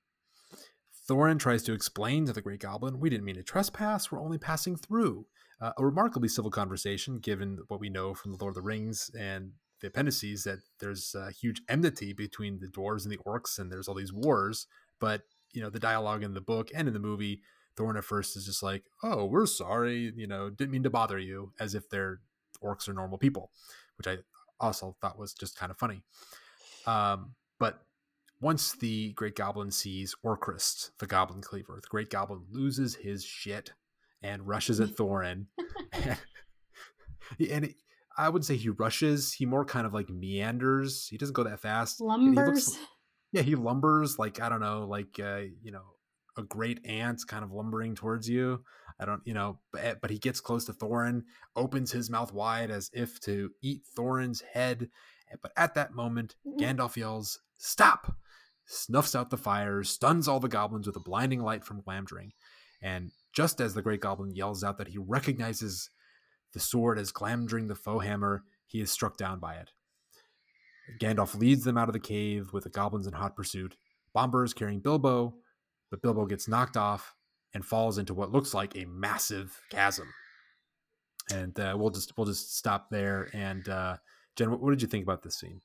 [1.08, 4.10] Thorin tries to explain to the Great Goblin, "We didn't mean to trespass.
[4.10, 5.26] We're only passing through."
[5.60, 9.10] Uh, a remarkably civil conversation, given what we know from the Lord of the Rings
[9.16, 13.70] and the appendices that there's a huge enmity between the dwarves and the orcs, and
[13.70, 14.66] there's all these wars
[15.00, 17.42] but you know the dialogue in the book and in the movie
[17.76, 21.18] Thorin at first is just like, "Oh, we're sorry, you know, didn't mean to bother
[21.18, 22.20] you," as if they're
[22.62, 23.50] orcs are normal people,
[23.98, 24.18] which I
[24.60, 26.02] also thought was just kind of funny.
[26.86, 27.82] Um, but
[28.40, 33.72] once the Great Goblin sees Orcrist, the Goblin Cleaver, the Great Goblin loses his shit
[34.22, 35.46] and rushes at Thorin.
[35.92, 36.18] and
[37.64, 37.74] it,
[38.16, 39.32] I would say he rushes.
[39.32, 41.08] He more kind of like meanders.
[41.08, 42.00] He doesn't go that fast.
[42.00, 42.76] Lumbers
[43.34, 45.82] yeah, he lumbers like I don't know, like uh, you know,
[46.36, 48.64] a great ant kind of lumbering towards you.
[48.98, 51.22] I don't, you know, but, eh, but he gets close to Thorin,
[51.56, 54.88] opens his mouth wide as if to eat Thorin's head.
[55.32, 56.62] Eh, but at that moment, mm-hmm.
[56.62, 58.16] Gandalf yells, "Stop!"
[58.66, 62.30] snuffs out the fire, stuns all the goblins with a blinding light from Glamdring.
[62.80, 65.90] And just as the great goblin yells out that he recognizes
[66.52, 69.70] the sword as Glamdring the foehammer, he is struck down by it.
[71.00, 73.76] Gandalf leads them out of the cave with the goblins in hot pursuit.
[74.14, 75.34] Bombur is carrying Bilbo,
[75.94, 77.14] but Bilbo gets knocked off
[77.54, 80.12] and falls into what looks like a massive chasm.
[81.32, 83.30] And uh, we'll just we'll just stop there.
[83.32, 83.96] And uh,
[84.34, 85.60] Jen, what, what did you think about this scene?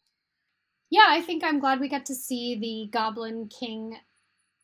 [0.91, 3.97] Yeah, I think I'm glad we got to see the Goblin King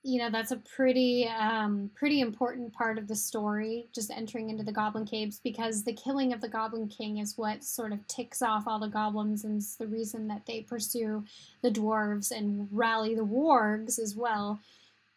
[0.05, 4.63] you know that's a pretty um, pretty important part of the story just entering into
[4.63, 8.43] the goblin caves because the killing of the goblin king is what sort of ticks
[8.43, 11.23] off all the goblins and is the reason that they pursue
[11.63, 14.59] the dwarves and rally the wargs as well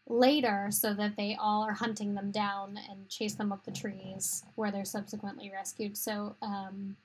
[0.08, 4.42] later so that they all are hunting them down and chase them up the trees
[4.54, 5.96] where they're subsequently rescued.
[5.96, 6.96] So um,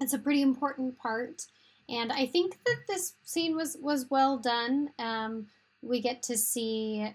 [0.00, 1.46] it's a pretty important part.
[1.90, 4.90] And i think that this scene was was well done.
[4.98, 5.46] Um,
[5.80, 7.14] we get to see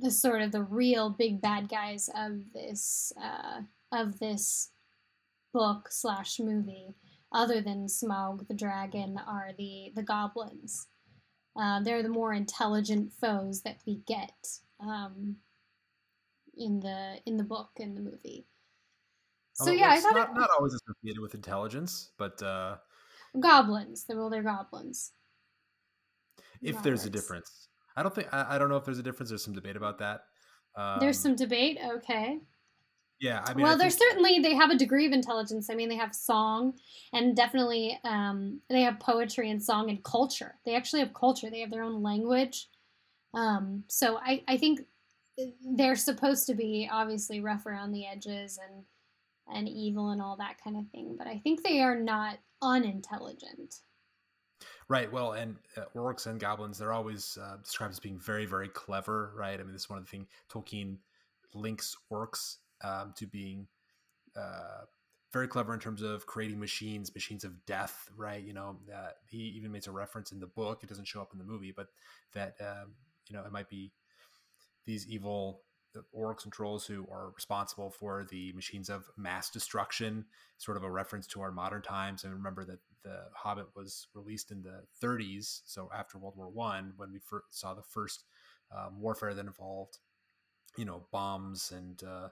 [0.00, 4.70] the sort of the real big bad guys of this uh, of this
[5.52, 6.94] book slash movie,
[7.32, 10.86] other than Smaug the dragon, are the the goblins.
[11.56, 14.48] Uh, they're the more intelligent foes that we get
[14.80, 15.36] um,
[16.56, 18.46] in the in the book and the movie.
[19.54, 22.76] So yeah, I thought not, it, not always associated with intelligence, but uh,
[23.38, 24.04] goblins.
[24.08, 25.12] Well, they're goblins
[26.60, 27.68] if there's a difference.
[27.96, 29.30] I don't think I, I, don't know if there's a difference.
[29.30, 30.22] There's some debate about that.
[30.76, 31.78] Um, there's some debate.
[31.84, 32.40] Okay.
[33.20, 35.70] Yeah, I mean, well, I there's certainly they have a degree of intelligence.
[35.70, 36.74] I mean, they have song,
[37.12, 40.56] and definitely um, they have poetry and song and culture.
[40.66, 41.48] They actually have culture.
[41.50, 42.68] They have their own language.
[43.32, 44.80] Um, so I, I think
[45.64, 48.84] they're supposed to be obviously rough around the edges and
[49.46, 51.16] and evil and all that kind of thing.
[51.16, 53.80] But I think they are not unintelligent.
[54.88, 55.10] Right.
[55.10, 59.32] Well, and uh, orcs and goblins, they're always uh, described as being very, very clever,
[59.36, 59.58] right?
[59.58, 60.96] I mean, this is one of the things Tolkien
[61.54, 63.66] links orcs um, to being
[64.36, 64.84] uh,
[65.32, 68.42] very clever in terms of creating machines, machines of death, right?
[68.42, 70.80] You know, uh, he even makes a reference in the book.
[70.82, 71.88] It doesn't show up in the movie, but
[72.34, 72.92] that, um,
[73.28, 73.92] you know, it might be
[74.86, 75.62] these evil
[76.16, 80.24] orcs and trolls who are responsible for the machines of mass destruction,
[80.58, 82.24] sort of a reference to our modern times.
[82.24, 86.94] And remember that the Hobbit was released in the 30s, so after World War One,
[86.96, 87.20] when we
[87.50, 88.24] saw the first
[88.76, 89.98] um, warfare that involved,
[90.76, 92.28] you know, bombs and uh,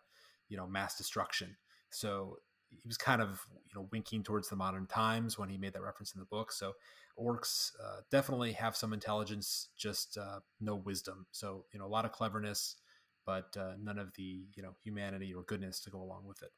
[0.52, 1.56] you know mass destruction.
[1.88, 2.36] So
[2.68, 5.82] he was kind of you know winking towards the modern times when he made that
[5.82, 6.52] reference in the book.
[6.52, 6.74] So
[7.18, 11.26] orcs uh, definitely have some intelligence, just uh, no wisdom.
[11.32, 12.76] So you know a lot of cleverness,
[13.24, 16.50] but uh, none of the you know humanity or goodness to go along with it.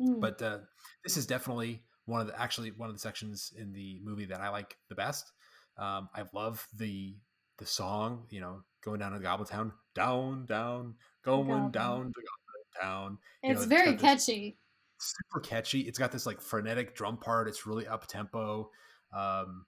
[0.00, 0.20] Mm.
[0.20, 0.58] But uh,
[1.04, 4.40] this is definitely one of the actually one of the sections in the movie that
[4.40, 5.30] I like the best.
[5.78, 7.16] Um, I love the
[7.58, 10.94] the song, you know, going down to Goblin Town, down, down,
[11.24, 12.43] going down to Goblin
[12.80, 13.18] Town.
[13.42, 14.58] It's know, very it's catchy.
[14.98, 15.80] Super catchy.
[15.80, 17.48] It's got this like frenetic drum part.
[17.48, 18.70] It's really up tempo.
[19.12, 19.66] Um,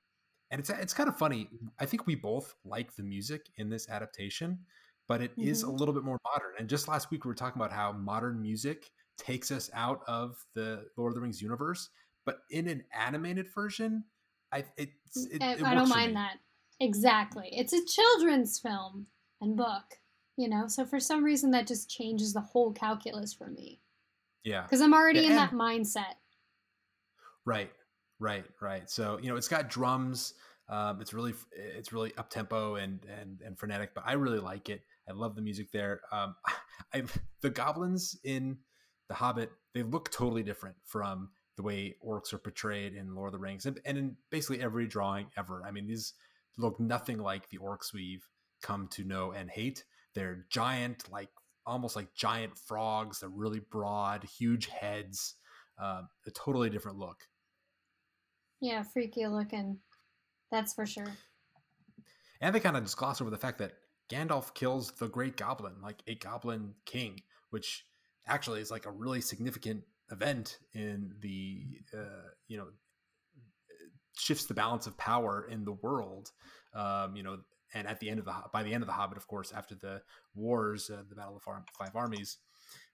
[0.51, 1.49] and it's it's kind of funny.
[1.79, 4.61] I think we both like the music in this adaptation,
[5.09, 5.49] but it mm-hmm.
[5.49, 6.53] is a little bit more modern.
[6.59, 10.37] And just last week we were talking about how modern music takes us out of
[10.55, 11.91] the Lord of the Rings universe
[12.27, 14.05] but in an animated version,
[14.53, 16.39] I it, it, it I don't mind that
[16.81, 17.49] exactly.
[17.53, 19.07] It's a children's film
[19.41, 19.85] and book,
[20.37, 20.67] you know.
[20.69, 23.81] So for some reason, that just changes the whole calculus for me.
[24.45, 26.15] Yeah, because I'm already yeah, in that mindset.
[27.45, 27.71] Right,
[28.19, 28.89] right, right.
[28.91, 30.35] So you know, it's got drums.
[30.69, 34.69] Um, it's really it's really up tempo and and and frenetic, but I really like
[34.69, 34.83] it.
[35.09, 36.01] I love the music there.
[36.13, 36.35] Um,
[36.95, 37.03] I
[37.41, 38.59] the goblins in
[39.09, 43.33] The Hobbit they look totally different from the way orcs are portrayed in Lord of
[43.33, 45.63] the Rings and, and in basically every drawing ever.
[45.67, 46.15] I mean, these
[46.59, 48.27] look nothing like the orcs we've
[48.63, 49.85] come to know and hate.
[50.17, 51.29] They're giant, like
[51.67, 53.21] almost like giant frogs.
[53.21, 55.35] They're really broad, huge heads.
[55.79, 57.19] Uh, a totally different look.
[58.61, 59.79] Yeah, freaky looking.
[60.51, 61.13] That's for sure.
[62.41, 63.73] And they kind of just gloss over the fact that
[64.09, 67.85] Gandalf kills the Great Goblin, like a Goblin King, which
[68.27, 71.63] actually is like a really significant event in the
[71.95, 72.69] uh, you know
[74.17, 76.33] shifts the balance of power in the world.
[76.75, 77.39] Um, you know,
[77.77, 79.75] and at the end of the by the end of the Hobbit, of course, after
[79.75, 80.01] the
[80.35, 82.39] wars, uh, the Battle of Five Armies,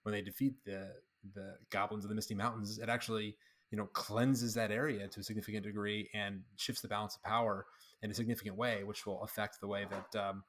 [0.03, 0.93] when they defeat the
[1.35, 3.37] the goblins of the Misty Mountains, it actually
[3.71, 7.67] you know cleanses that area to a significant degree and shifts the balance of power
[8.03, 10.43] in a significant way, which will affect the way that um,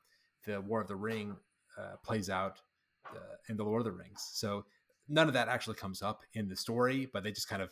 [0.45, 1.35] the War of the Ring
[1.77, 2.59] uh, plays out
[3.11, 4.29] uh, in the Lord of the Rings.
[4.33, 4.65] So
[5.07, 7.69] none of that actually comes up in the story, but they just kind of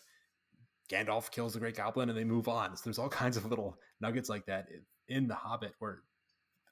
[0.89, 2.75] Gandalf kills the Great Goblin and they move on.
[2.75, 4.67] So there's all kinds of little nuggets like that
[5.07, 6.01] in the Hobbit where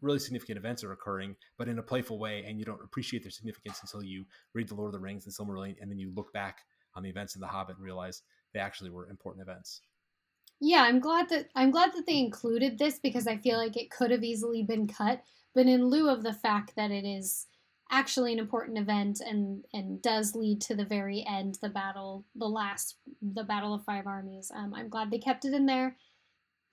[0.02, 3.32] really significant events are occurring, but in a playful way, and you don't appreciate their
[3.32, 6.32] significance until you read the Lord of the Rings and Silmarillion, and then you look
[6.34, 6.60] back
[6.96, 8.24] on the events in the Hobbit and realize
[8.54, 9.82] they actually were important events.
[10.62, 13.92] Yeah, I'm glad that I'm glad that they included this because I feel like it
[13.92, 15.22] could have easily been cut,
[15.56, 17.48] but in lieu of the fact that it is
[17.92, 22.48] actually an important event and and does lead to the very end, the battle, the
[22.48, 24.52] last, the battle of five armies.
[24.54, 25.96] Um, I'm glad they kept it in there,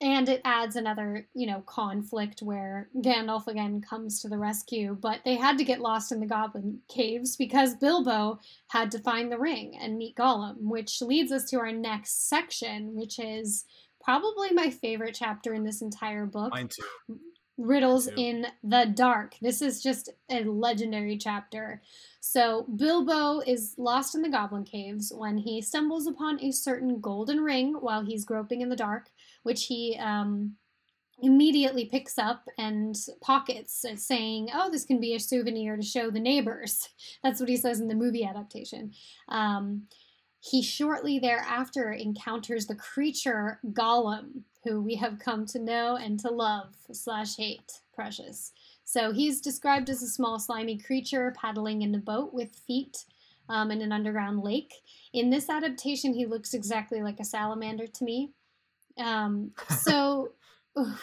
[0.00, 5.20] and it adds another you know conflict where Gandalf again comes to the rescue, but
[5.24, 8.38] they had to get lost in the Goblin caves because Bilbo
[8.68, 12.94] had to find the ring and meet Gollum, which leads us to our next section,
[12.94, 13.64] which is
[14.02, 16.52] probably my favorite chapter in this entire book.
[16.52, 17.18] Mine too
[17.58, 19.36] riddles in the dark.
[19.40, 21.82] This is just a legendary chapter.
[22.20, 27.40] So, Bilbo is lost in the goblin caves when he stumbles upon a certain golden
[27.40, 29.08] ring while he's groping in the dark,
[29.46, 30.56] which he um,
[31.22, 36.10] immediately picks up and pockets, uh, saying, Oh, this can be a souvenir to show
[36.10, 36.88] the neighbors.
[37.22, 38.92] That's what he says in the movie adaptation.
[39.28, 39.82] Um,
[40.40, 46.28] he shortly thereafter encounters the creature Gollum, who we have come to know and to
[46.28, 48.52] love slash hate, precious.
[48.84, 53.04] So he's described as a small slimy creature paddling in a boat with feet
[53.48, 54.74] um, in an underground lake.
[55.12, 58.32] In this adaptation, he looks exactly like a salamander to me.
[58.98, 60.32] Um, so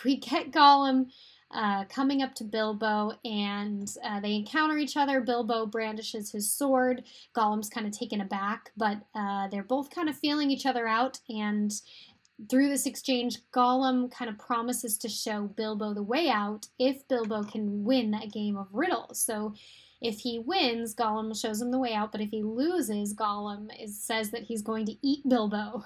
[0.04, 1.08] we get Gollum
[1.54, 5.22] uh, coming up to Bilbo, and uh, they encounter each other.
[5.22, 7.04] Bilbo brandishes his sword.
[7.36, 11.20] Gollum's kind of taken aback, but uh, they're both kind of feeling each other out.
[11.30, 11.72] And
[12.50, 17.44] through this exchange, Gollum kind of promises to show Bilbo the way out if Bilbo
[17.44, 19.22] can win that game of riddles.
[19.22, 19.54] So
[20.02, 24.02] if he wins, Gollum shows him the way out, but if he loses, Gollum is,
[24.04, 25.86] says that he's going to eat Bilbo.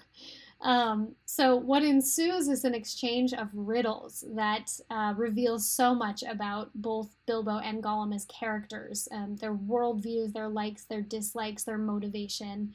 [0.61, 6.71] Um, so what ensues is an exchange of riddles that uh, reveals so much about
[6.73, 12.73] both Bilbo and Gollum as characters, um, their worldviews, their likes, their dislikes, their motivation.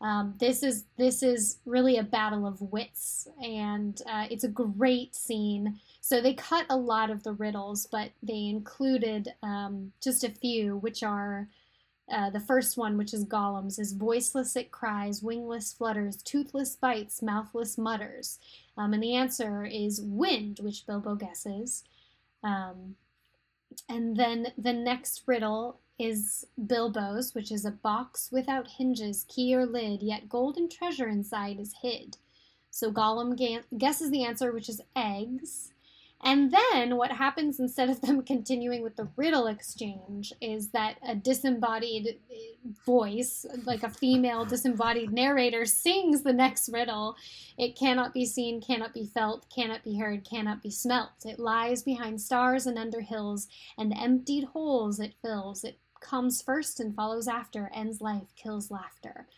[0.00, 5.14] Um, this is this is really a battle of wits, and uh, it's a great
[5.14, 5.80] scene.
[6.00, 10.76] So they cut a lot of the riddles, but they included um, just a few,
[10.78, 11.48] which are
[12.10, 17.22] uh, the first one, which is Gollum's, is voiceless it cries, wingless flutters, toothless bites,
[17.22, 18.38] mouthless mutters.
[18.76, 21.84] Um, and the answer is wind, which Bilbo guesses.
[22.42, 22.96] Um,
[23.88, 29.66] and then the next riddle is Bilbo's, which is a box without hinges, key or
[29.66, 32.16] lid, yet golden treasure inside is hid.
[32.70, 33.36] So Gollum
[33.76, 35.72] guesses the answer, which is eggs.
[36.20, 41.14] And then what happens instead of them continuing with the riddle exchange is that a
[41.14, 42.34] disembodied eh,
[42.84, 47.16] voice, like a female disembodied narrator, sings the next riddle.
[47.56, 51.24] It cannot be seen, cannot be felt, cannot be heard, cannot be smelt.
[51.24, 53.46] It lies behind stars and under hills,
[53.76, 55.62] and emptied holes it fills.
[55.62, 59.28] It comes first and follows after, ends life, kills laughter.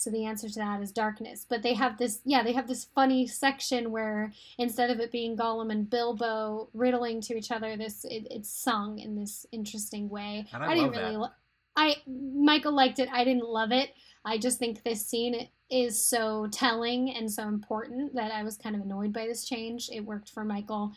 [0.00, 1.44] So the answer to that is darkness.
[1.46, 5.36] But they have this, yeah, they have this funny section where instead of it being
[5.36, 10.46] Gollum and Bilbo riddling to each other, this it, it's sung in this interesting way.
[10.54, 11.16] And I, I didn't really.
[11.18, 11.28] Lo-
[11.76, 13.10] I Michael liked it.
[13.12, 13.90] I didn't love it.
[14.24, 18.74] I just think this scene is so telling and so important that I was kind
[18.74, 19.90] of annoyed by this change.
[19.92, 20.92] It worked for Michael.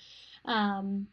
[0.46, 1.08] Um,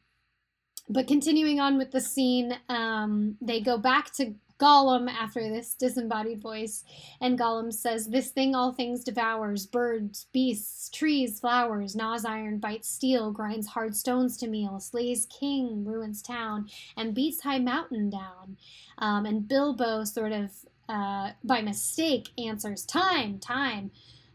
[0.88, 6.40] but continuing on with the scene, um, they go back to Gollum after this disembodied
[6.40, 6.84] voice.
[7.20, 12.88] And Gollum says, This thing all things devours birds, beasts, trees, flowers, gnaws iron, bites
[12.88, 18.56] steel, grinds hard stones to meal, slays king, ruins town, and beats high mountain down.
[18.98, 20.50] Um, and Bilbo sort of
[20.88, 23.90] uh, by mistake answers time, time.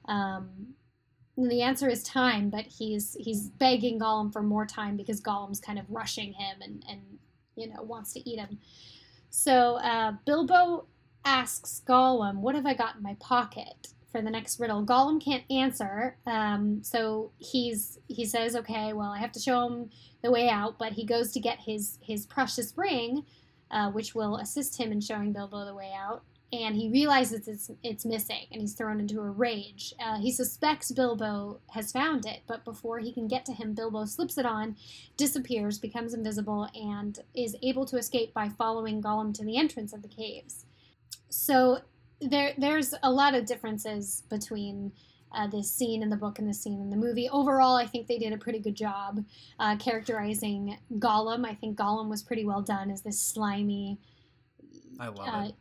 [0.06, 0.76] Um,
[1.38, 5.78] the answer is time, but he's he's begging Gollum for more time because Gollum's kind
[5.78, 7.02] of rushing him and and
[7.56, 8.60] you know wants to eat him.
[9.36, 10.86] So uh, Bilbo
[11.26, 15.44] asks Gollum, "What have I got in my pocket?" For the next riddle, Gollum can't
[15.52, 19.90] answer, um, so he's he says, "Okay, well, I have to show him
[20.24, 23.26] the way out." But he goes to get his his precious ring,
[23.72, 26.24] uh, which will assist him in showing Bilbo the way out
[26.64, 29.94] and he realizes it's it's missing and he's thrown into a rage.
[30.00, 34.06] Uh, he suspects Bilbo has found it, but before he can get to him, Bilbo
[34.06, 34.76] slips it on,
[35.18, 40.02] disappears, becomes invisible, and is able to escape by following Gollum to the entrance of
[40.02, 40.66] the caves.
[41.30, 41.80] So
[42.22, 44.92] there there's a lot of differences between.
[45.32, 47.28] Uh, this scene in the book and the scene in the movie.
[47.28, 49.22] Overall, I think they did a pretty good job
[49.60, 51.46] uh, characterizing Gollum.
[51.46, 54.00] I think Gollum was pretty well done as this slimy,
[54.98, 55.56] I love uh, it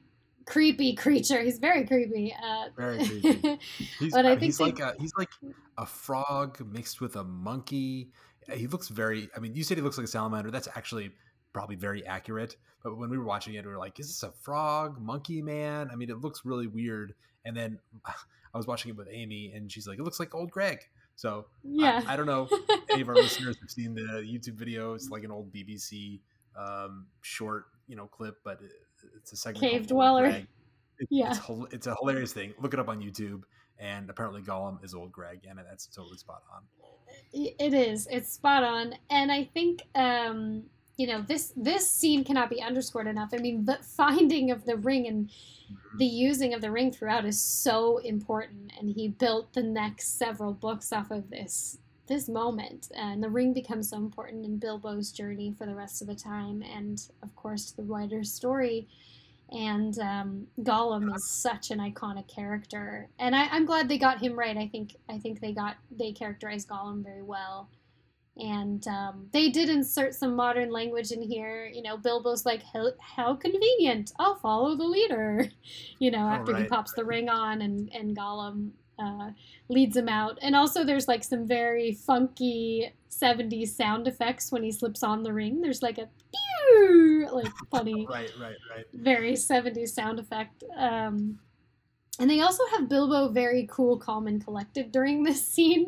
[0.47, 1.41] creepy creature.
[1.43, 2.35] He's very creepy.
[2.35, 3.59] Uh, very creepy.
[3.99, 4.65] He's, but I, think he's they...
[4.65, 5.31] like a, he's like
[5.79, 8.11] a frog mixed with a monkey.
[8.53, 9.29] He looks very.
[9.37, 10.51] I mean, you said he looks like a salamander.
[10.51, 11.13] That's actually
[11.53, 12.57] probably very accurate.
[12.83, 15.89] But when we were watching it, we were like, "Is this a frog monkey man?"
[15.91, 17.15] I mean, it looks really weird.
[17.45, 20.51] And then I was watching it with Amy, and she's like, "It looks like old
[20.51, 20.81] Greg."
[21.17, 22.49] So yeah, I, I don't know
[22.91, 24.95] any of our listeners have seen the YouTube video.
[24.95, 26.21] It's like an old BBC
[26.57, 28.61] um, short, you know, clip, but
[29.17, 30.45] it's a segment cave dweller.
[30.97, 32.55] It, yeah, it's, it's, a hilarious thing.
[32.61, 33.43] Look it up on YouTube.
[33.81, 36.63] And apparently, Gollum is old Greg, and that's totally spot on.
[37.33, 38.07] It is.
[38.11, 40.63] It's spot on, and I think um,
[40.97, 43.31] you know this this scene cannot be underscored enough.
[43.35, 45.99] I mean, the finding of the ring and mm-hmm.
[45.99, 50.53] the using of the ring throughout is so important, and he built the next several
[50.53, 52.91] books off of this this moment.
[52.95, 56.63] And the ring becomes so important in Bilbo's journey for the rest of the time,
[56.63, 58.89] and of course to the wider story.
[59.51, 64.39] And um, Gollum is such an iconic character, and I, am glad they got him
[64.39, 64.57] right.
[64.57, 67.69] I think I think they got they characterized Gollum very well,
[68.37, 71.67] and um, they did insert some modern language in here.
[71.67, 74.13] You know, Bilbo's like, "How, how convenient!
[74.19, 75.49] I'll follow the leader."
[76.01, 76.63] You know, after right.
[76.63, 79.31] he pops the ring on, and and Gollum uh,
[79.69, 80.39] leads him out.
[80.43, 85.33] And also, there's like some very funky 70s sound effects when he slips on the
[85.33, 85.61] ring.
[85.61, 90.65] There's like a pew, like funny, right, right, right, very 70s sound effect.
[90.77, 91.39] Um,
[92.19, 95.87] and they also have Bilbo very cool, calm, and collected during this scene.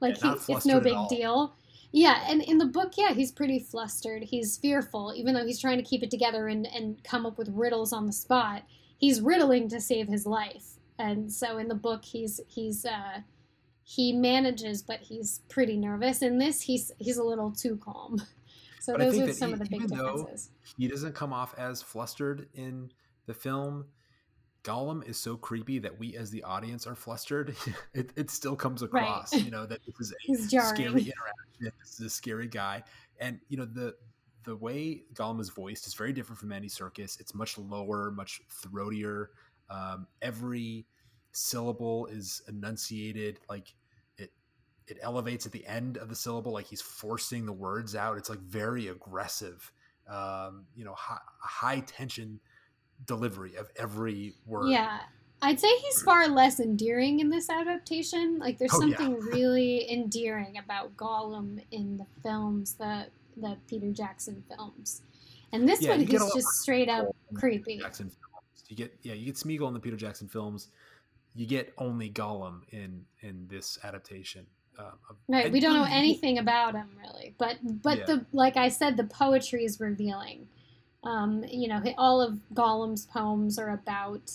[0.00, 1.54] Like yeah, he, it's no big deal.
[1.92, 4.22] Yeah, and in the book, yeah, he's pretty flustered.
[4.22, 7.50] He's fearful, even though he's trying to keep it together and, and come up with
[7.52, 8.62] riddles on the spot.
[8.96, 10.71] He's riddling to save his life
[11.02, 13.20] and so in the book he's he's uh,
[13.84, 16.22] he manages, but he's pretty nervous.
[16.22, 18.22] In this, he's he's a little too calm.
[18.80, 20.50] So but those are some he, of the big differences.
[20.76, 22.90] he doesn't come off as flustered in
[23.26, 23.84] the film.
[24.64, 27.54] Gollum is so creepy that we, as the audience, are flustered.
[27.94, 29.44] it, it still comes across, right.
[29.44, 30.12] you know, that this is
[30.52, 31.12] a scary interaction.
[31.60, 32.82] This is a scary guy,
[33.20, 33.94] and you know the
[34.42, 37.20] the way Gollum is voiced is very different from Andy Serkis.
[37.20, 39.26] It's much lower, much throatier.
[39.70, 40.86] Um, every
[41.32, 43.74] syllable is enunciated like
[44.18, 44.30] it
[44.86, 48.16] it elevates at the end of the syllable, like he's forcing the words out.
[48.18, 49.72] It's like very aggressive,
[50.08, 52.40] um, you know, high, high tension
[53.06, 54.68] delivery of every word.
[54.68, 55.00] Yeah.
[55.44, 58.38] I'd say he's far less endearing in this adaptation.
[58.38, 59.30] Like there's oh, something yeah.
[59.32, 63.06] really endearing about Gollum in the films, the
[63.36, 65.02] the Peter Jackson films.
[65.52, 67.78] And this yeah, one he's just straight up creepy.
[67.78, 68.64] Jackson films.
[68.68, 70.68] You get yeah, you get Smeagol in the Peter Jackson films.
[71.34, 74.46] You get only Gollum in in this adaptation.
[74.78, 78.04] Um, right, we don't know anything about him really, but but yeah.
[78.06, 80.48] the like I said, the poetry is revealing.
[81.04, 84.30] Um, you know, all of Gollum's poems are about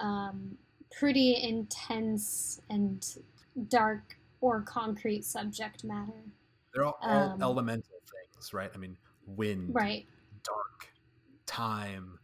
[0.00, 0.58] um,
[0.90, 3.04] pretty intense and
[3.68, 6.12] dark or concrete subject matter.
[6.74, 8.00] They're all, all um, elemental
[8.34, 8.70] things, right?
[8.74, 10.06] I mean, wind, right,
[10.44, 10.92] dark,
[11.46, 12.18] time,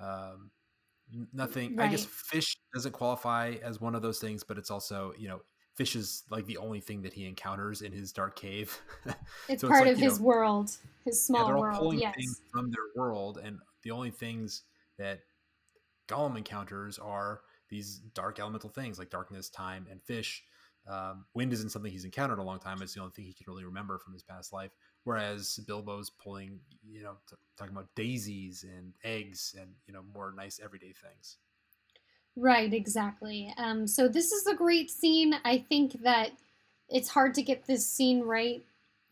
[0.00, 0.50] um,
[1.32, 1.76] nothing.
[1.76, 1.88] Right.
[1.88, 5.40] I guess fish doesn't qualify as one of those things, but it's also you know
[5.74, 8.78] fish is like the only thing that he encounters in his dark cave.
[9.48, 10.70] it's so part it's like, of his know, world,
[11.04, 11.94] his small yeah, world.
[11.98, 14.62] yes, things from their world, and the only things
[14.98, 15.20] that
[16.08, 20.44] Gollum encounters are these dark elemental things like darkness, time, and fish.
[20.88, 22.80] Um, wind isn't something he's encountered a long time.
[22.80, 24.70] It's the only thing he can really remember from his past life.
[25.04, 26.58] whereas Bilbo's pulling,
[26.88, 31.38] you know, t- talking about daisies and eggs and you know more nice everyday things.
[32.36, 33.52] Right, exactly.
[33.56, 35.34] Um, so this is a great scene.
[35.44, 36.32] I think that
[36.90, 38.62] it's hard to get this scene right,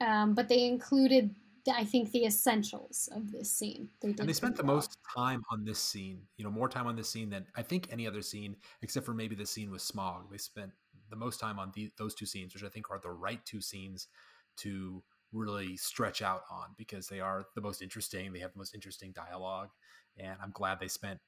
[0.00, 1.34] um, but they included,
[1.72, 3.88] I think, the essentials of this scene.
[4.00, 4.76] They did and they spent the well.
[4.76, 6.20] most time on this scene.
[6.36, 9.14] You know, more time on this scene than I think any other scene, except for
[9.14, 10.30] maybe the scene with Smaug.
[10.30, 10.72] They spent
[11.14, 13.60] the most time on the, those two scenes, which I think are the right two
[13.60, 14.08] scenes
[14.58, 15.02] to
[15.32, 18.32] really stretch out on because they are the most interesting.
[18.32, 19.70] They have the most interesting dialogue,
[20.18, 21.20] and I'm glad they spent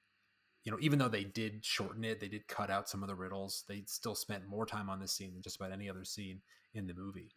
[0.66, 3.14] you know, even though they did shorten it, they did cut out some of the
[3.14, 3.62] riddles.
[3.68, 6.40] They still spent more time on this scene than just about any other scene
[6.74, 7.30] in the movie.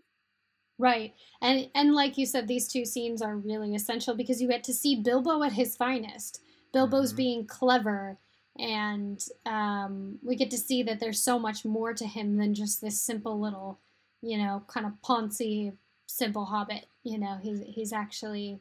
[0.80, 1.14] Right.
[1.40, 4.74] And and like you said, these two scenes are really essential because you get to
[4.74, 6.42] see Bilbo at his finest.
[6.74, 7.18] Bilbo's mm-hmm.
[7.18, 8.18] being clever
[8.58, 12.82] and um, we get to see that there's so much more to him than just
[12.82, 13.80] this simple little,
[14.22, 15.74] you know, kind of poncy,
[16.08, 16.86] simple hobbit.
[17.04, 18.60] You know, he's he's actually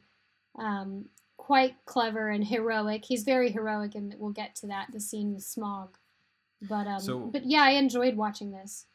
[0.57, 1.05] um,
[1.37, 3.05] quite clever and heroic.
[3.05, 4.87] He's very heroic, and we'll get to that.
[4.91, 5.89] The scene with Smaug.
[6.61, 8.85] but um, so, but yeah, I enjoyed watching this.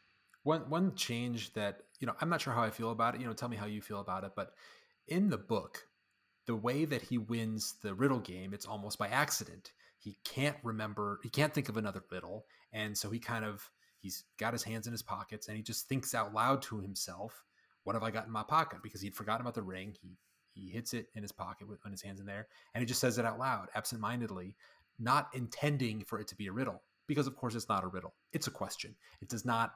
[0.42, 3.20] One one change that you know, I'm not sure how I feel about it.
[3.20, 4.32] You know, tell me how you feel about it.
[4.34, 4.54] But
[5.08, 5.86] in the book,
[6.46, 9.72] the way that he wins the riddle game, it's almost by accident.
[10.04, 12.44] He can't remember, he can't think of another riddle,
[12.74, 15.88] and so he kind of he's got his hands in his pockets and he just
[15.88, 17.42] thinks out loud to himself,
[17.84, 19.96] "What have I got in my pocket?" Because he'd forgotten about the ring.
[19.98, 20.18] He
[20.52, 23.16] he hits it in his pocket with his hands in there, and he just says
[23.16, 24.54] it out loud, absentmindedly,
[24.98, 26.82] not intending for it to be a riddle.
[27.06, 28.94] Because of course it's not a riddle; it's a question.
[29.22, 29.72] It does not,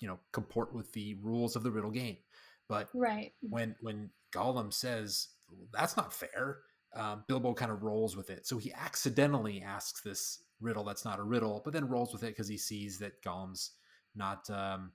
[0.00, 2.18] you know, comport with the rules of the riddle game.
[2.66, 5.28] But right when when Gollum says
[5.72, 6.58] that's not fair,
[6.94, 8.46] um, Bilbo kind of rolls with it.
[8.46, 12.28] So he accidentally asks this riddle that's not a riddle, but then rolls with it
[12.28, 13.72] because he sees that Gollum's
[14.14, 14.92] not um,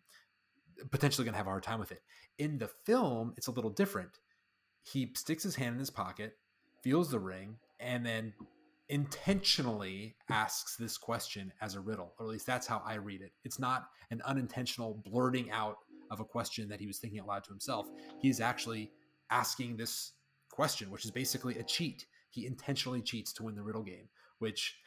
[0.91, 2.01] potentially going to have a hard time with it.
[2.37, 4.19] In the film, it's a little different
[4.85, 6.37] he sticks his hand in his pocket,
[6.83, 8.33] feels the ring, and then
[8.89, 13.31] intentionally asks this question as a riddle, or at least that's how I read it.
[13.43, 15.77] It's not an unintentional blurting out
[16.11, 17.87] of a question that he was thinking out loud to himself.
[18.21, 18.91] He's actually
[19.31, 20.11] asking this
[20.55, 22.05] question, which is basically a cheat.
[22.29, 24.07] He intentionally cheats to win the riddle game,
[24.39, 24.77] which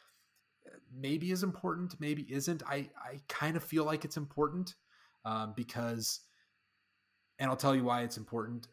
[0.65, 2.63] uh, maybe is important, maybe isn't.
[2.67, 4.75] I, I kind of feel like it's important
[5.25, 6.21] um, because,
[7.37, 8.67] and I'll tell you why it's important.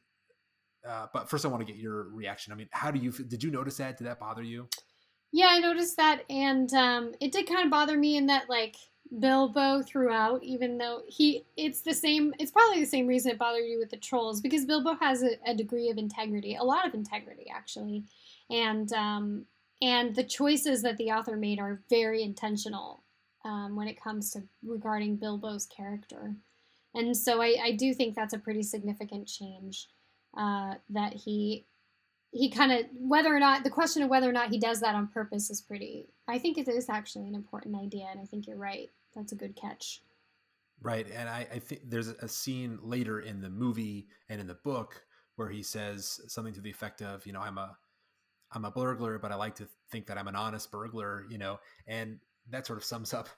[0.87, 2.53] Uh, but first, I want to get your reaction.
[2.53, 3.99] I mean, how do you did you notice that?
[3.99, 4.69] Did that bother you?
[5.33, 8.77] Yeah, I noticed that, and um, it did kind of bother me in that like
[9.21, 12.35] Bilbo throughout, even though he it's the same.
[12.39, 15.37] It's probably the same reason it bothered you with the trolls because Bilbo has a,
[15.47, 18.05] a degree of integrity, a lot of integrity actually,
[18.51, 19.47] and um,
[19.81, 23.03] and the choices that the author made are very intentional
[23.45, 26.35] um, when it comes to regarding Bilbo's character,
[26.95, 29.89] and so I, I do think that's a pretty significant change
[30.37, 31.65] uh, that he
[32.31, 34.95] he kind of whether or not the question of whether or not he does that
[34.95, 38.47] on purpose is pretty i think it is actually an important idea and i think
[38.47, 38.91] you're right.
[39.15, 40.03] That's a good catch.
[40.83, 44.55] Right and i, I think there's a scene later in the movie and in the
[44.55, 45.03] book
[45.37, 47.77] where he says something to the effect of you know i'm a
[48.53, 51.59] i'm a burglar but i like to think that i'm an honest burglar you know
[51.87, 52.19] and
[52.51, 53.29] that sort of sums up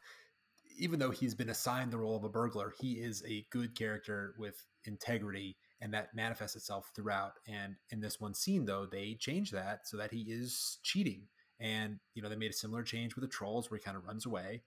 [0.79, 4.35] even though he's been assigned the role of a burglar he is a good character
[4.39, 7.35] with integrity and that manifests itself throughout.
[7.47, 11.29] And in this one scene, though, they change that so that he is cheating.
[11.61, 14.07] And you know, they made a similar change with the trolls where he kind of
[14.07, 14.63] runs away.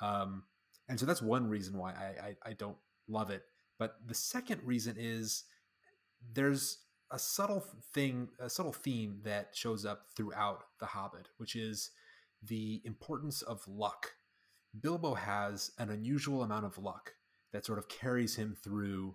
[0.00, 0.44] Um,
[0.88, 2.76] and so that's one reason why I, I, I don't
[3.08, 3.42] love it.
[3.78, 5.44] But the second reason is
[6.32, 6.78] there's
[7.10, 11.90] a subtle thing, a subtle theme that shows up throughout The Hobbit, which is
[12.42, 14.12] the importance of luck.
[14.80, 17.14] Bilbo has an unusual amount of luck
[17.52, 19.14] that sort of carries him through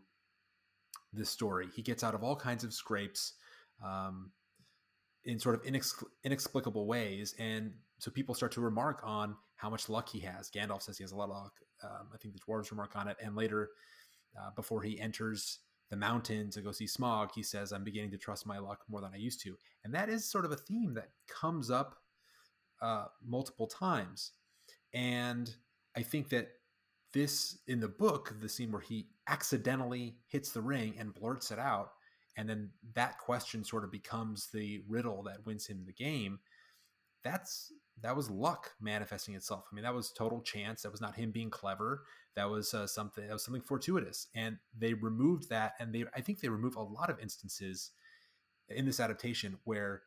[1.14, 1.68] this story.
[1.76, 3.34] He gets out of all kinds of scrapes
[3.84, 4.32] um,
[5.26, 9.89] in sort of inex- inexplicable ways, and so people start to remark on how much
[9.89, 10.49] luck he has.
[10.49, 11.53] Gandalf says he has a lot of luck.
[11.84, 13.70] Um, I think the dwarves remark on it, and later,
[14.39, 18.18] uh, before he enters the mountain to go see Smaug, he says, "I'm beginning to
[18.18, 20.93] trust my luck more than I used to," and that is sort of a theme
[20.93, 21.95] that comes up
[22.82, 24.34] uh, multiple times,
[24.93, 25.53] and
[25.95, 26.49] I think that
[27.14, 31.60] this in the book the scene where he accidentally hits the ring and blurts it
[31.60, 31.91] out
[32.38, 36.39] and then that question sort of becomes the riddle that wins him the game
[37.24, 39.66] that's that was luck manifesting itself.
[39.72, 40.82] I mean that was total chance.
[40.82, 42.03] That was not him being clever.
[42.36, 44.28] That was uh, something that was something fortuitous.
[44.36, 47.91] And they removed that and they i think they remove a lot of instances
[48.70, 50.03] in this adaptation where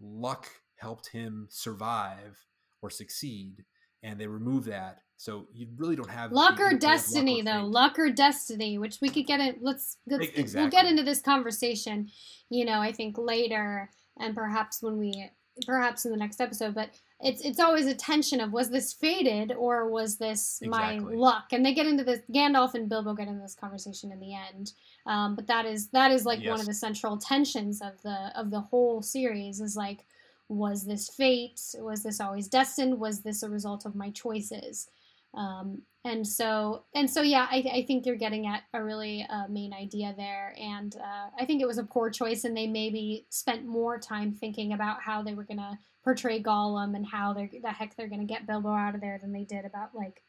[0.00, 2.46] luck helped him survive
[2.82, 3.64] or succeed
[4.02, 7.64] and they remove that So you really don't have luck or destiny, or though.
[7.64, 9.56] Luck or destiny, which we could get in.
[9.62, 12.10] Let's, let's E- we'll get into this conversation.
[12.50, 13.88] You know, I think later,
[14.20, 15.30] and perhaps when we,
[15.64, 16.74] perhaps in the next episode.
[16.74, 21.00] But it's it's always a tension of was this fated or was this Exactly.
[21.00, 21.46] my luck?
[21.52, 22.20] And they get into this.
[22.30, 24.74] Gandalf and Bilbo get into this conversation in the end.
[25.06, 28.50] Um, but that is that is like one of the central tensions of the of
[28.50, 29.62] the whole series.
[29.62, 30.04] Is like,
[30.50, 31.62] was this fate?
[31.78, 33.00] Was this always destined?
[33.00, 34.90] Was this a result of my choices?
[35.36, 39.48] Um, and so and so yeah I, I think you're getting at a really uh,
[39.48, 40.54] main idea there.
[40.60, 44.32] And uh, i think it was a poor choice and they maybe spent more time
[44.32, 48.08] thinking about how they were going to portray gollum and how they're the heck they're
[48.08, 50.22] going to get bilbo out of there than they did about like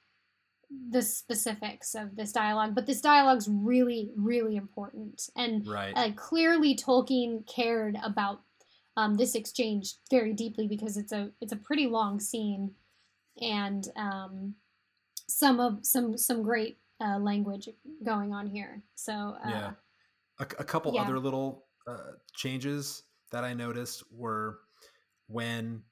[0.89, 2.73] the specifics of this dialogue.
[2.75, 5.29] But this dialogue's really really important.
[5.35, 5.93] And Right.
[5.95, 8.41] uh, clearly Tolkien cared about
[8.97, 12.73] um, this exchange very deeply because it's a it's a pretty long scene,
[13.41, 14.55] and um,
[15.28, 17.69] some of some some great uh, language
[18.03, 18.82] going on here.
[18.95, 19.71] So uh, yeah.
[20.39, 21.01] A, a couple yeah.
[21.01, 24.59] other little uh, changes that I noticed were
[25.28, 25.84] when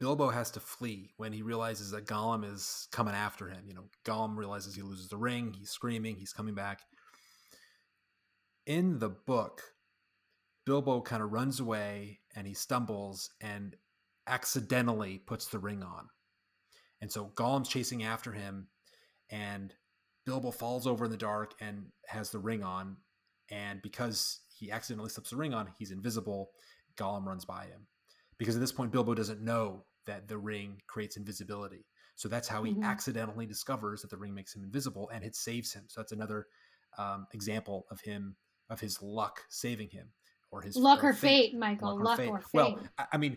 [0.00, 3.64] Bilbo has to flee when he realizes that Gollum is coming after him.
[3.66, 5.54] You know, Gollum realizes he loses the ring.
[5.58, 6.16] He's screaming.
[6.16, 6.80] He's coming back.
[8.66, 9.62] In the book,
[10.66, 13.74] Bilbo kind of runs away and he stumbles and
[14.26, 16.08] accidentally puts the ring on.
[17.00, 18.68] And so Gollum's chasing after him,
[19.30, 19.74] and
[20.26, 22.96] Bilbo falls over in the dark and has the ring on.
[23.50, 26.50] And because he accidentally slips the ring on, he's invisible.
[26.96, 27.86] Gollum runs by him.
[28.36, 31.86] Because at this point, Bilbo doesn't know that the ring creates invisibility.
[32.16, 32.82] So that's how he Mhm.
[32.82, 35.84] accidentally discovers that the ring makes him invisible and it saves him.
[35.88, 36.46] So that's another
[36.96, 38.34] um, example of him,
[38.70, 40.10] of his luck saving him.
[40.50, 41.98] Or his luck or fate, Michael.
[42.00, 42.28] Luck or fate.
[42.30, 42.50] or fate.
[42.54, 42.80] Well,
[43.12, 43.36] I mean,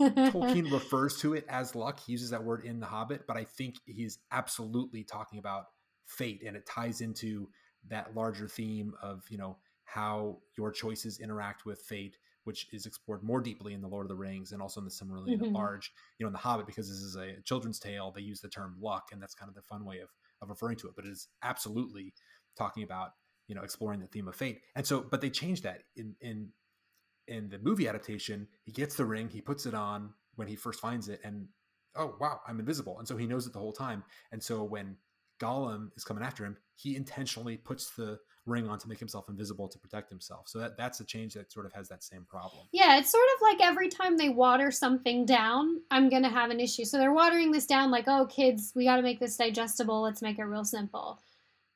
[0.00, 2.00] Tolkien refers to it as luck.
[2.00, 5.66] He uses that word in The Hobbit, but I think he's absolutely talking about
[6.06, 7.48] fate, and it ties into
[7.88, 13.22] that larger theme of you know how your choices interact with fate, which is explored
[13.22, 15.54] more deeply in the Lord of the Rings and also in the Silmarillion at Mhm.
[15.54, 15.92] large.
[16.18, 18.76] You know, in The Hobbit, because this is a children's tale, they use the term
[18.80, 20.94] luck, and that's kind of the fun way of of referring to it.
[20.94, 22.14] But it is absolutely
[22.56, 23.12] talking about
[23.46, 24.60] you know exploring the theme of fate.
[24.76, 26.52] And so, but they changed that in in
[27.28, 30.80] in the movie adaptation, he gets the ring, he puts it on when he first
[30.80, 31.48] finds it, and
[31.96, 32.98] oh wow, I'm invisible.
[32.98, 34.04] And so he knows it the whole time.
[34.32, 34.96] And so when
[35.40, 39.68] Gollum is coming after him, he intentionally puts the ring on to make himself invisible
[39.68, 40.48] to protect himself.
[40.48, 42.66] So that that's a change that sort of has that same problem.
[42.72, 46.60] Yeah, it's sort of like every time they water something down, I'm to have an
[46.60, 46.84] issue.
[46.84, 50.02] So they're watering this down like, oh, kids, we got to make this digestible.
[50.02, 51.20] Let's make it real simple.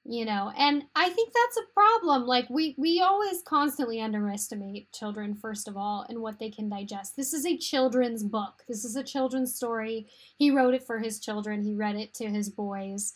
[0.05, 2.27] You know, and I think that's a problem.
[2.27, 7.15] Like we we always constantly underestimate children first of all and what they can digest.
[7.15, 8.65] This is a children's book.
[8.67, 10.09] This is a children's story.
[10.39, 11.63] He wrote it for his children.
[11.63, 13.15] He read it to his boys.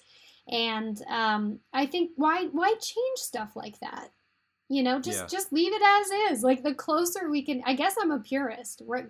[0.48, 4.12] And um, I think why why change stuff like that?
[4.68, 5.26] You know, just Yeah.
[5.26, 6.44] just leave it as is.
[6.44, 8.82] Like the closer we can, I guess I'm a purist.
[8.86, 9.06] Right?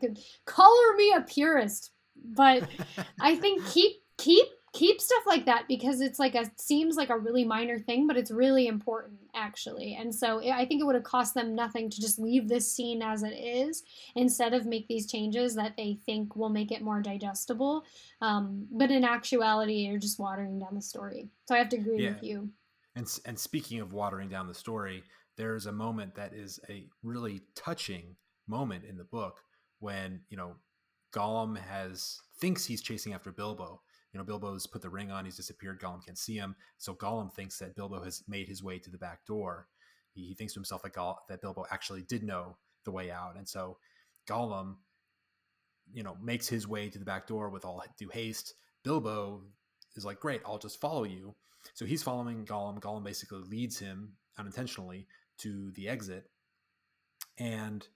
[0.47, 1.93] Color me a purist,
[2.25, 2.67] but
[3.21, 4.47] I think keep keep
[4.77, 8.17] keep stuff like that because it's like a seems like a really minor thing, but
[8.17, 9.97] it's really important actually.
[9.99, 12.71] And so I I think it would have cost them nothing to just leave this
[12.71, 13.83] scene as it is
[14.15, 17.85] instead of make these changes that they think will make it more digestible.
[18.21, 21.31] Um, but in actuality, you're just watering down the story.
[21.49, 22.15] So I have to agree Yeah.
[22.15, 22.51] with you.
[22.97, 25.05] And and speaking of watering down the story,
[25.37, 28.17] there's a moment that is a really touching
[28.47, 29.41] moment in the book
[29.79, 30.57] when you know
[31.13, 33.81] Gollum has thinks he's chasing after Bilbo.
[34.13, 35.81] You know, Bilbo's put the ring on, he's disappeared.
[35.81, 38.99] Gollum can't see him, so Gollum thinks that Bilbo has made his way to the
[38.99, 39.69] back door.
[40.15, 43.37] He, he thinks to himself that Goll- that Bilbo actually did know the way out,
[43.37, 43.79] and so
[44.29, 44.77] Gollum,
[45.93, 48.55] you know, makes his way to the back door with all due haste.
[48.85, 49.43] Bilbo
[49.97, 51.35] is like, "Great, I'll just follow you."
[51.75, 52.81] So he's following Gollum.
[52.81, 55.07] Gollum basically leads him unintentionally
[55.39, 56.31] to the exit.
[57.39, 57.87] And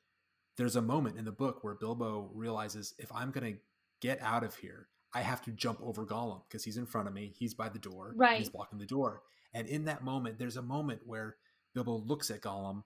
[0.56, 3.60] there's a moment in the book where Bilbo realizes if I'm going to
[4.00, 7.14] get out of here, I have to jump over Gollum because he's in front of
[7.14, 7.32] me.
[7.36, 8.12] He's by the door.
[8.16, 8.38] Right.
[8.38, 9.22] He's blocking the door.
[9.52, 11.36] And in that moment, there's a moment where
[11.74, 12.84] Bilbo looks at Gollum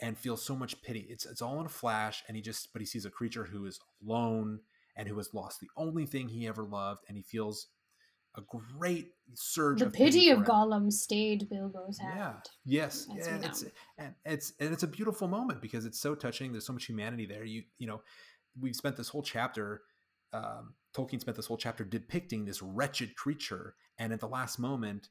[0.00, 1.06] and feels so much pity.
[1.08, 3.66] It's it's all in a flash, and he just but he sees a creature who
[3.66, 4.60] is alone
[4.96, 7.68] and who has lost the only thing he ever loved, and he feels
[8.36, 8.42] a
[8.78, 10.40] great surge The of pity of.
[10.40, 12.14] Gollum stayed Bilbo's hand.
[12.16, 12.34] Yeah.
[12.64, 13.06] Yes.
[13.14, 13.64] Yeah, it's
[13.98, 16.52] and it's and it's a beautiful moment because it's so touching.
[16.52, 17.44] There's so much humanity there.
[17.44, 18.02] You you know,
[18.58, 19.82] we've spent this whole chapter.
[20.32, 25.08] Um, Tolkien spent this whole chapter depicting this wretched creature, and at the last moment,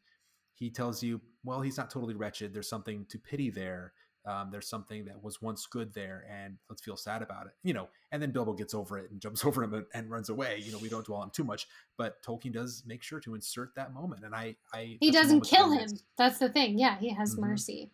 [0.54, 2.54] he tells you, "Well, he's not totally wretched.
[2.54, 3.94] There's something to pity there
[4.26, 7.54] Um, there's something that was once good there, and let's feel sad about it.
[7.64, 10.28] You know, and then Bilbo gets over it and jumps over him and, and runs
[10.30, 10.60] away.
[10.60, 11.68] You know, we don't dwell on too much,
[11.98, 15.72] but Tolkien does make sure to insert that moment, and I, I he doesn't kill
[15.72, 15.88] him.
[16.18, 16.78] That's the thing.
[16.78, 17.40] Yeah, he has Mhm.
[17.40, 17.92] mercy.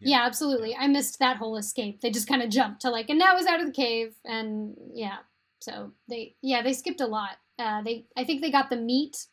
[0.00, 0.18] Yeah.
[0.18, 0.26] Yeah.
[0.26, 0.74] absolutely.
[0.74, 2.00] I missed that whole escape.
[2.00, 4.76] They just kind of jumped to like, and now he's out of the cave, and
[4.92, 5.18] yeah.
[5.60, 7.36] So they, yeah, they skipped a lot.
[7.58, 9.26] Uh, they, I think they got the meat,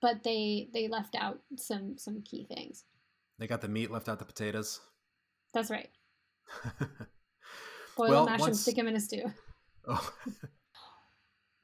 [0.00, 2.84] but they they left out some some key things.
[3.38, 4.80] They got the meat, left out the potatoes.
[5.52, 5.90] That's right.
[7.96, 9.24] Boil Well, them, mash them, once- stick them in a stew.
[9.88, 10.12] oh,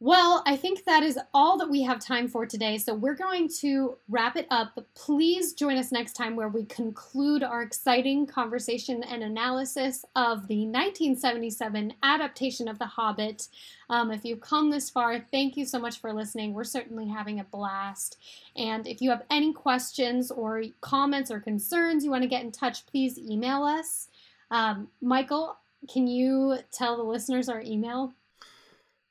[0.00, 2.78] Well, I think that is all that we have time for today.
[2.78, 4.78] So we're going to wrap it up.
[4.94, 10.66] Please join us next time where we conclude our exciting conversation and analysis of the
[10.66, 13.48] 1977 adaptation of The Hobbit.
[13.90, 16.54] Um, if you've come this far, thank you so much for listening.
[16.54, 18.18] We're certainly having a blast.
[18.54, 22.52] And if you have any questions or comments or concerns you want to get in
[22.52, 24.06] touch, please email us.
[24.52, 25.56] Um, Michael,
[25.92, 28.14] can you tell the listeners our email?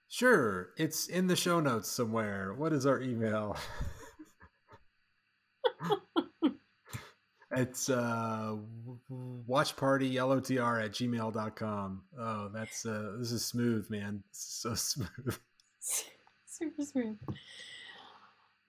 [0.09, 0.69] Sure.
[0.77, 2.53] It's in the show notes somewhere.
[2.53, 3.57] What is our email?
[7.51, 8.55] it's uh
[9.09, 15.37] watch party lotr at gmail.com oh that's uh this is smooth man so smooth
[16.57, 17.17] Super smooth.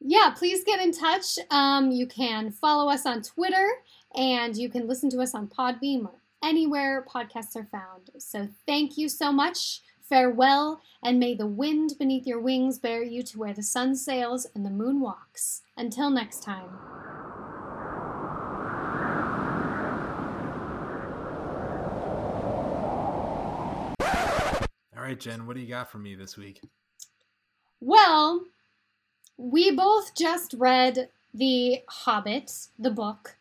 [0.00, 1.38] Yeah, please get in touch.
[1.50, 3.66] Um, you can follow us on Twitter
[4.14, 8.10] and you can listen to us on Podbean or anywhere podcasts are found.
[8.18, 9.80] So thank you so much.
[10.08, 14.46] Farewell, and may the wind beneath your wings bear you to where the sun sails
[14.54, 15.62] and the moon walks.
[15.76, 16.70] Until next time.
[24.96, 26.60] all right jen what do you got for me this week
[27.80, 28.44] Well,
[29.36, 33.36] we both just read The Hobbit, the book,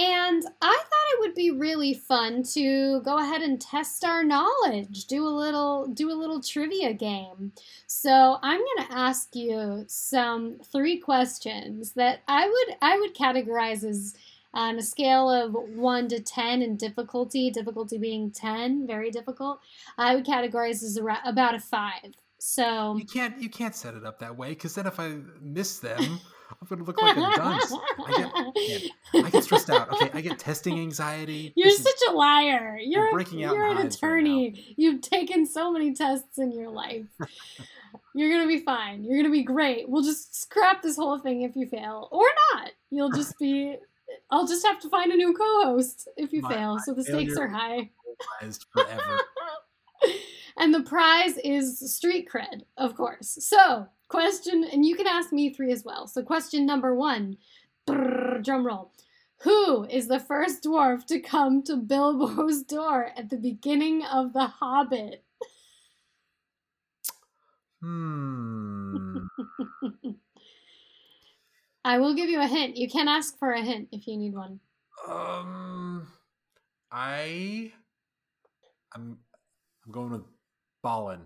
[0.00, 5.04] and I thought it would be really fun to go ahead and test our knowledge,
[5.04, 7.52] do a little do a little trivia game.
[7.86, 13.84] So, I'm going to ask you some three questions that I would I would categorize
[13.84, 14.14] as
[14.54, 19.60] on a scale of 1 to 10 in difficulty, difficulty being 10, very difficult.
[19.96, 21.92] I would categorize as about a 5.
[22.38, 25.78] So, you can't you can't set it up that way because then if i miss
[25.78, 26.20] them
[26.62, 27.72] i'm gonna look like a dunce
[28.06, 32.10] I get, I get stressed out okay i get testing anxiety You're This is- such
[32.10, 32.78] a liar.
[32.82, 34.74] You're, breaking out you're an hives right attorney.
[34.76, 37.06] You've taken so many tests in your life.
[38.14, 39.04] you're to be fine.
[39.04, 39.88] You're to be great.
[39.88, 42.08] We'll just scrap this whole thing if you fail.
[42.12, 42.70] Or not.
[42.90, 43.76] You'll just be.
[44.30, 46.78] I'll just have to find a new co host if you My- fail.
[46.84, 47.90] So the stakes are high.
[50.56, 53.38] and the prize is street cred, of course.
[53.40, 56.06] So, question, and you can ask me three as well.
[56.06, 57.38] So, question number one,
[57.88, 58.92] brrr, drum roll.
[59.42, 64.46] Who is the first dwarf to come to Bilbo's door at the beginning of The
[64.46, 65.24] Hobbit?
[67.80, 69.16] hmm
[71.82, 72.76] I will give you a hint.
[72.76, 74.60] You can ask for a hint if you need one.
[75.08, 76.06] Um,
[76.92, 77.72] I,
[78.94, 79.16] I'm,
[79.86, 80.24] I'm going with
[80.82, 81.22] Balin.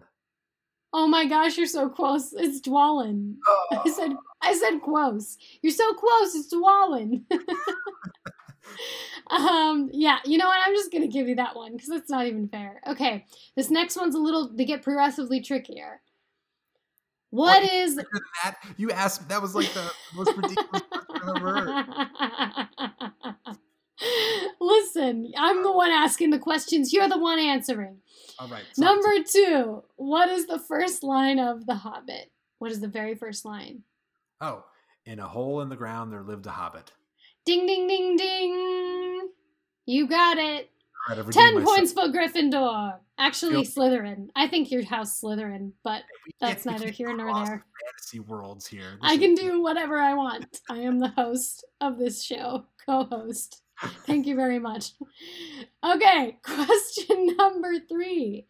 [0.97, 2.33] Oh my gosh, you're so close.
[2.33, 3.35] It's Dwalin.
[3.73, 5.37] I said I said close.
[5.61, 7.25] You're so close, it's Dwalin.
[9.29, 10.61] um, yeah, you know what?
[10.65, 12.81] I'm just gonna give you that one because that's not even fair.
[12.87, 13.27] Okay,
[13.57, 16.01] this next one's a little they get progressively trickier.
[17.31, 19.29] What is that, you asked.
[19.29, 21.85] That was like the most ridiculous question I've ever heard.
[24.61, 26.93] Listen, I'm the one asking the questions.
[26.93, 27.99] You're the one answering.
[28.39, 28.65] All right.
[28.73, 28.87] sorry.
[28.87, 29.83] Number two.
[29.97, 32.31] What is the first line of The Hobbit?
[32.59, 33.83] What is the very first line?
[34.41, 34.65] Oh,
[35.07, 36.93] in a hole in the ground there lived a hobbit.
[37.45, 39.29] Ding, ding, ding, ding.
[39.87, 40.71] You got it.
[41.09, 42.95] Right, Ten points for Gryffindor.
[43.19, 44.29] Actually, Feel- Slytherin.
[44.35, 46.03] I think your house Slytherin, but
[46.41, 47.65] that's neither here nor there.
[47.87, 48.99] Fantasy worlds here.
[49.03, 50.61] I can do whatever I want.
[50.71, 53.63] I am the host of this show, co host.
[54.07, 54.93] Thank you very much.
[55.85, 58.47] Okay, question number three.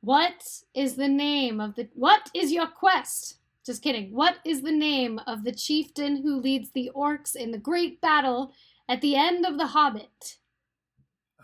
[0.00, 0.42] What
[0.74, 1.88] is the name of the.
[1.94, 3.38] What is your quest?
[3.64, 4.14] Just kidding.
[4.14, 8.52] What is the name of the chieftain who leads the orcs in the great battle
[8.88, 10.38] at the end of The Hobbit?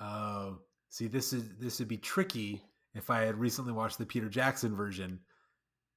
[0.00, 0.58] Oh,
[0.88, 2.60] see, this is this would be tricky
[2.94, 5.20] if I had recently watched the Peter Jackson version,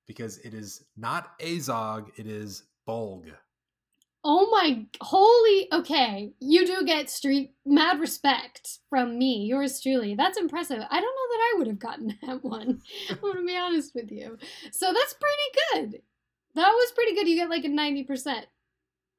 [0.07, 3.31] because it is not Azog, it is Bolg.
[4.23, 6.31] Oh my holy okay.
[6.39, 10.13] You do get street mad respect from me, yours truly.
[10.15, 10.77] That's impressive.
[10.89, 12.81] I don't know that I would have gotten that one.
[13.09, 14.37] I'm gonna be honest with you.
[14.71, 16.01] So that's pretty good.
[16.55, 17.27] That was pretty good.
[17.27, 18.43] You get like a 90%.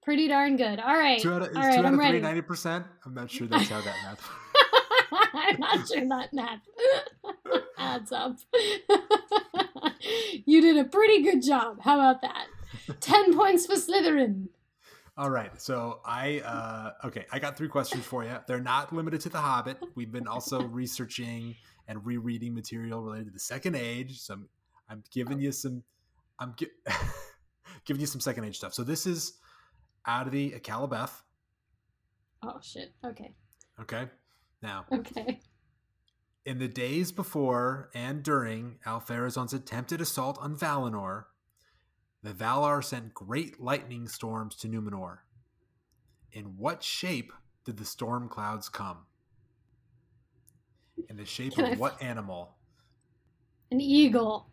[0.04, 0.78] Pretty darn good.
[0.80, 1.20] All right.
[1.20, 2.20] Two out of, All two right, out I'm of three ready.
[2.20, 2.84] ninety percent?
[3.06, 4.28] I'm not sure that's how that math.
[5.34, 6.60] I'm not sure that math
[7.78, 8.36] adds up.
[10.44, 11.78] you did a pretty good job.
[11.82, 12.46] How about that?
[13.00, 14.48] 10 points for Slytherin.
[15.16, 15.60] All right.
[15.60, 18.34] So I uh okay, I got three questions for you.
[18.46, 19.78] They're not limited to the Hobbit.
[19.94, 21.54] We've been also researching
[21.86, 24.20] and rereading material related to the Second Age.
[24.20, 24.48] So I'm,
[24.88, 25.82] I'm giving you some
[26.38, 26.70] I'm gi-
[27.84, 28.72] giving you some Second Age stuff.
[28.74, 29.34] So this is
[30.06, 31.12] out of the Akallabeth.
[32.42, 32.92] Oh, shit.
[33.04, 33.34] Okay.
[33.80, 34.08] Okay.
[34.62, 35.40] Now, Okay.
[36.44, 41.24] in the days before and during Ar-Pharazon's attempted assault on Valinor,
[42.22, 45.18] the Valar sent great lightning storms to Numenor.
[46.32, 47.32] In what shape
[47.64, 48.98] did the storm clouds come?
[51.08, 52.54] In the shape Can of I- what animal?
[53.70, 54.48] An eagle.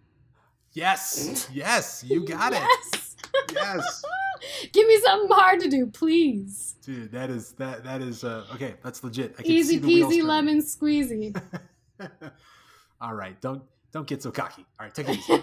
[0.73, 2.59] Yes, yes, you got it.
[2.61, 3.15] yes.
[3.53, 4.03] Yes,
[4.71, 6.75] Give me something hard to do, please.
[6.83, 8.75] dude, that is that that is uh, okay.
[8.83, 9.35] That's legit.
[9.43, 11.35] Easy peasy lemon squeezy.
[13.01, 14.65] All right, don't don't get so cocky.
[14.79, 15.41] All right, take it easy.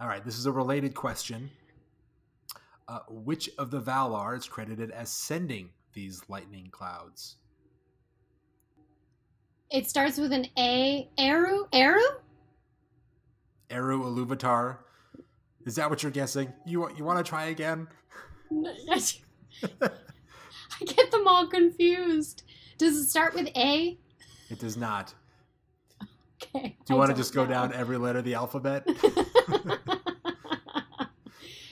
[0.00, 1.50] All right, this is a related question.
[2.86, 7.36] Uh, which of the Valar is credited as sending these lightning clouds?
[9.70, 11.08] it starts with an A.
[11.18, 11.66] Eru?
[11.72, 12.00] Eru?
[13.70, 14.78] Eru Iluvatar.
[15.66, 16.52] Is that what you're guessing?
[16.64, 17.88] You you want to try again?
[18.92, 19.00] I
[20.86, 22.44] get them all confused.
[22.78, 23.98] Does it start with A?
[24.50, 25.14] It does not.
[26.54, 26.76] Okay.
[26.86, 27.50] Do you I want to just go know.
[27.50, 28.84] down every letter of the alphabet?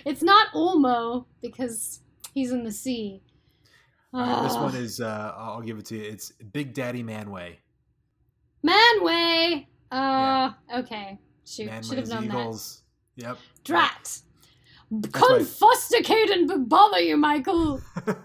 [0.05, 2.01] it's not Ulmo because
[2.35, 3.23] he's in the sea.
[4.13, 5.01] Right, this one is.
[5.01, 6.03] Uh, I'll give it to you.
[6.03, 7.57] It's Big Daddy Manwë.
[8.67, 9.67] Manwë.
[9.91, 11.19] Uh, okay.
[11.47, 12.39] Shoot, should have Manwë's known that.
[12.41, 12.83] Eagles.
[13.17, 13.39] Yep.
[13.65, 14.19] Drat.
[14.93, 17.81] Confusticate and bother you, Michael.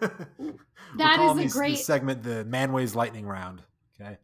[0.98, 3.62] That is a great- segment the Manwë's Lightning Round.
[4.00, 4.18] Okay.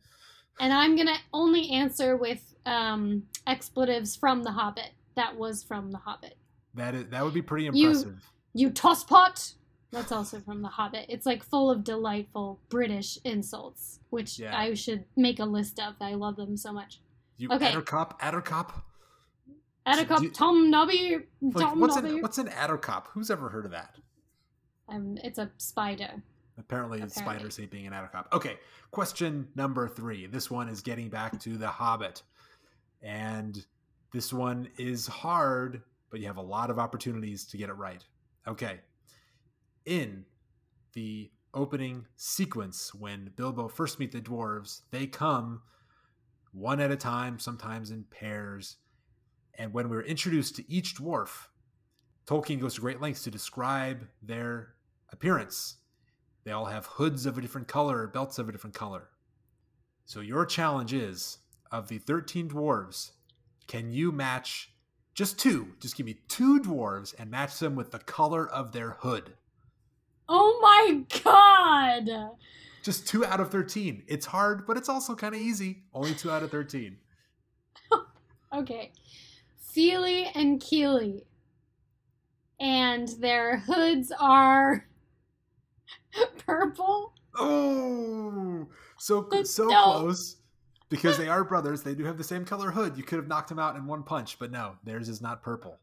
[0.59, 4.91] And I'm gonna only answer with um, expletives from The Hobbit.
[5.15, 6.37] That was from The Hobbit.
[6.75, 8.23] That is that would be pretty impressive.
[8.53, 9.53] You tosspot.
[9.91, 11.05] That's also from The Hobbit.
[11.09, 14.57] It's like full of delightful British insults, which Yeah.
[14.57, 15.95] I should make a list of.
[16.01, 16.99] I love them so much.
[17.37, 17.71] You okay.
[17.71, 18.71] Attercop, Attercop.
[19.85, 22.09] Do you- Tomnoddy, Like, Tom what's Nobby.
[22.09, 23.07] an what's an Attercop?
[23.13, 23.95] Who's ever heard of that?
[24.87, 26.23] Um, it's a spider.
[26.57, 27.21] Apparently, Apparently.
[27.21, 28.25] spiders hate being an Attercop.
[28.31, 28.57] Okay,
[28.91, 30.27] question number three.
[30.27, 32.21] This one is getting back to the Hobbit,
[33.01, 33.65] and
[34.11, 35.81] this one is hard,
[36.11, 38.03] but you have a lot of opportunities to get it right.
[38.47, 38.81] Okay,
[39.85, 40.25] in
[40.93, 45.61] the opening sequence when Bilbo first meet the dwarves, they come
[46.51, 48.77] one at a time, sometimes in pairs.
[49.55, 51.47] And when we're introduced to each dwarf,
[52.25, 54.75] Tolkien goes to great lengths to describe their
[55.11, 55.77] appearance.
[56.43, 59.09] They all have hoods of a different color, belts of a different color.
[60.05, 61.39] So your challenge is
[61.71, 63.11] of the 13 dwarves,
[63.67, 64.73] can you match
[65.13, 65.69] just two?
[65.79, 69.33] Just give me two dwarves and match them with the color of their hood.
[70.27, 72.31] Oh my god!
[72.83, 74.03] Just two out of 13.
[74.07, 75.83] It's hard, but it's also kind of easy.
[75.93, 76.97] Only two out of 13.
[78.53, 78.91] Okay.
[79.57, 81.23] Fili and Kili.
[82.59, 84.85] And their hoods are
[86.45, 87.13] purple.
[87.35, 90.37] Oh, so so close.
[90.89, 92.97] Because they are brothers, they do have the same color hood.
[92.97, 95.79] You could have knocked them out in one punch, but no, theirs is not purple.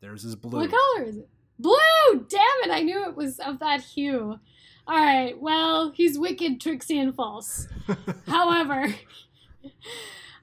[0.00, 0.60] Theirs is blue.
[0.60, 1.28] What color is it?
[1.58, 2.26] Blue!
[2.28, 4.38] Damn it, I knew it was of that hue.
[4.88, 7.68] Alright, well, he's wicked, tricksy, and false.
[8.26, 8.92] However,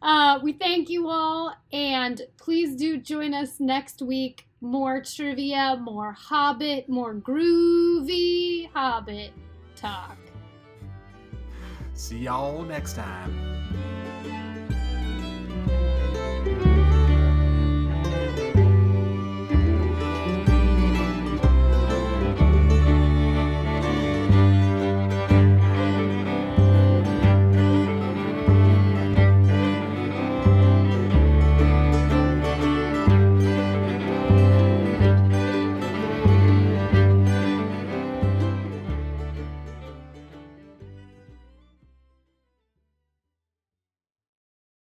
[0.01, 4.47] uh, we thank you all, and please do join us next week.
[4.61, 9.31] More trivia, more Hobbit, more groovy Hobbit
[9.75, 10.17] talk.
[11.93, 13.88] See y'all next time.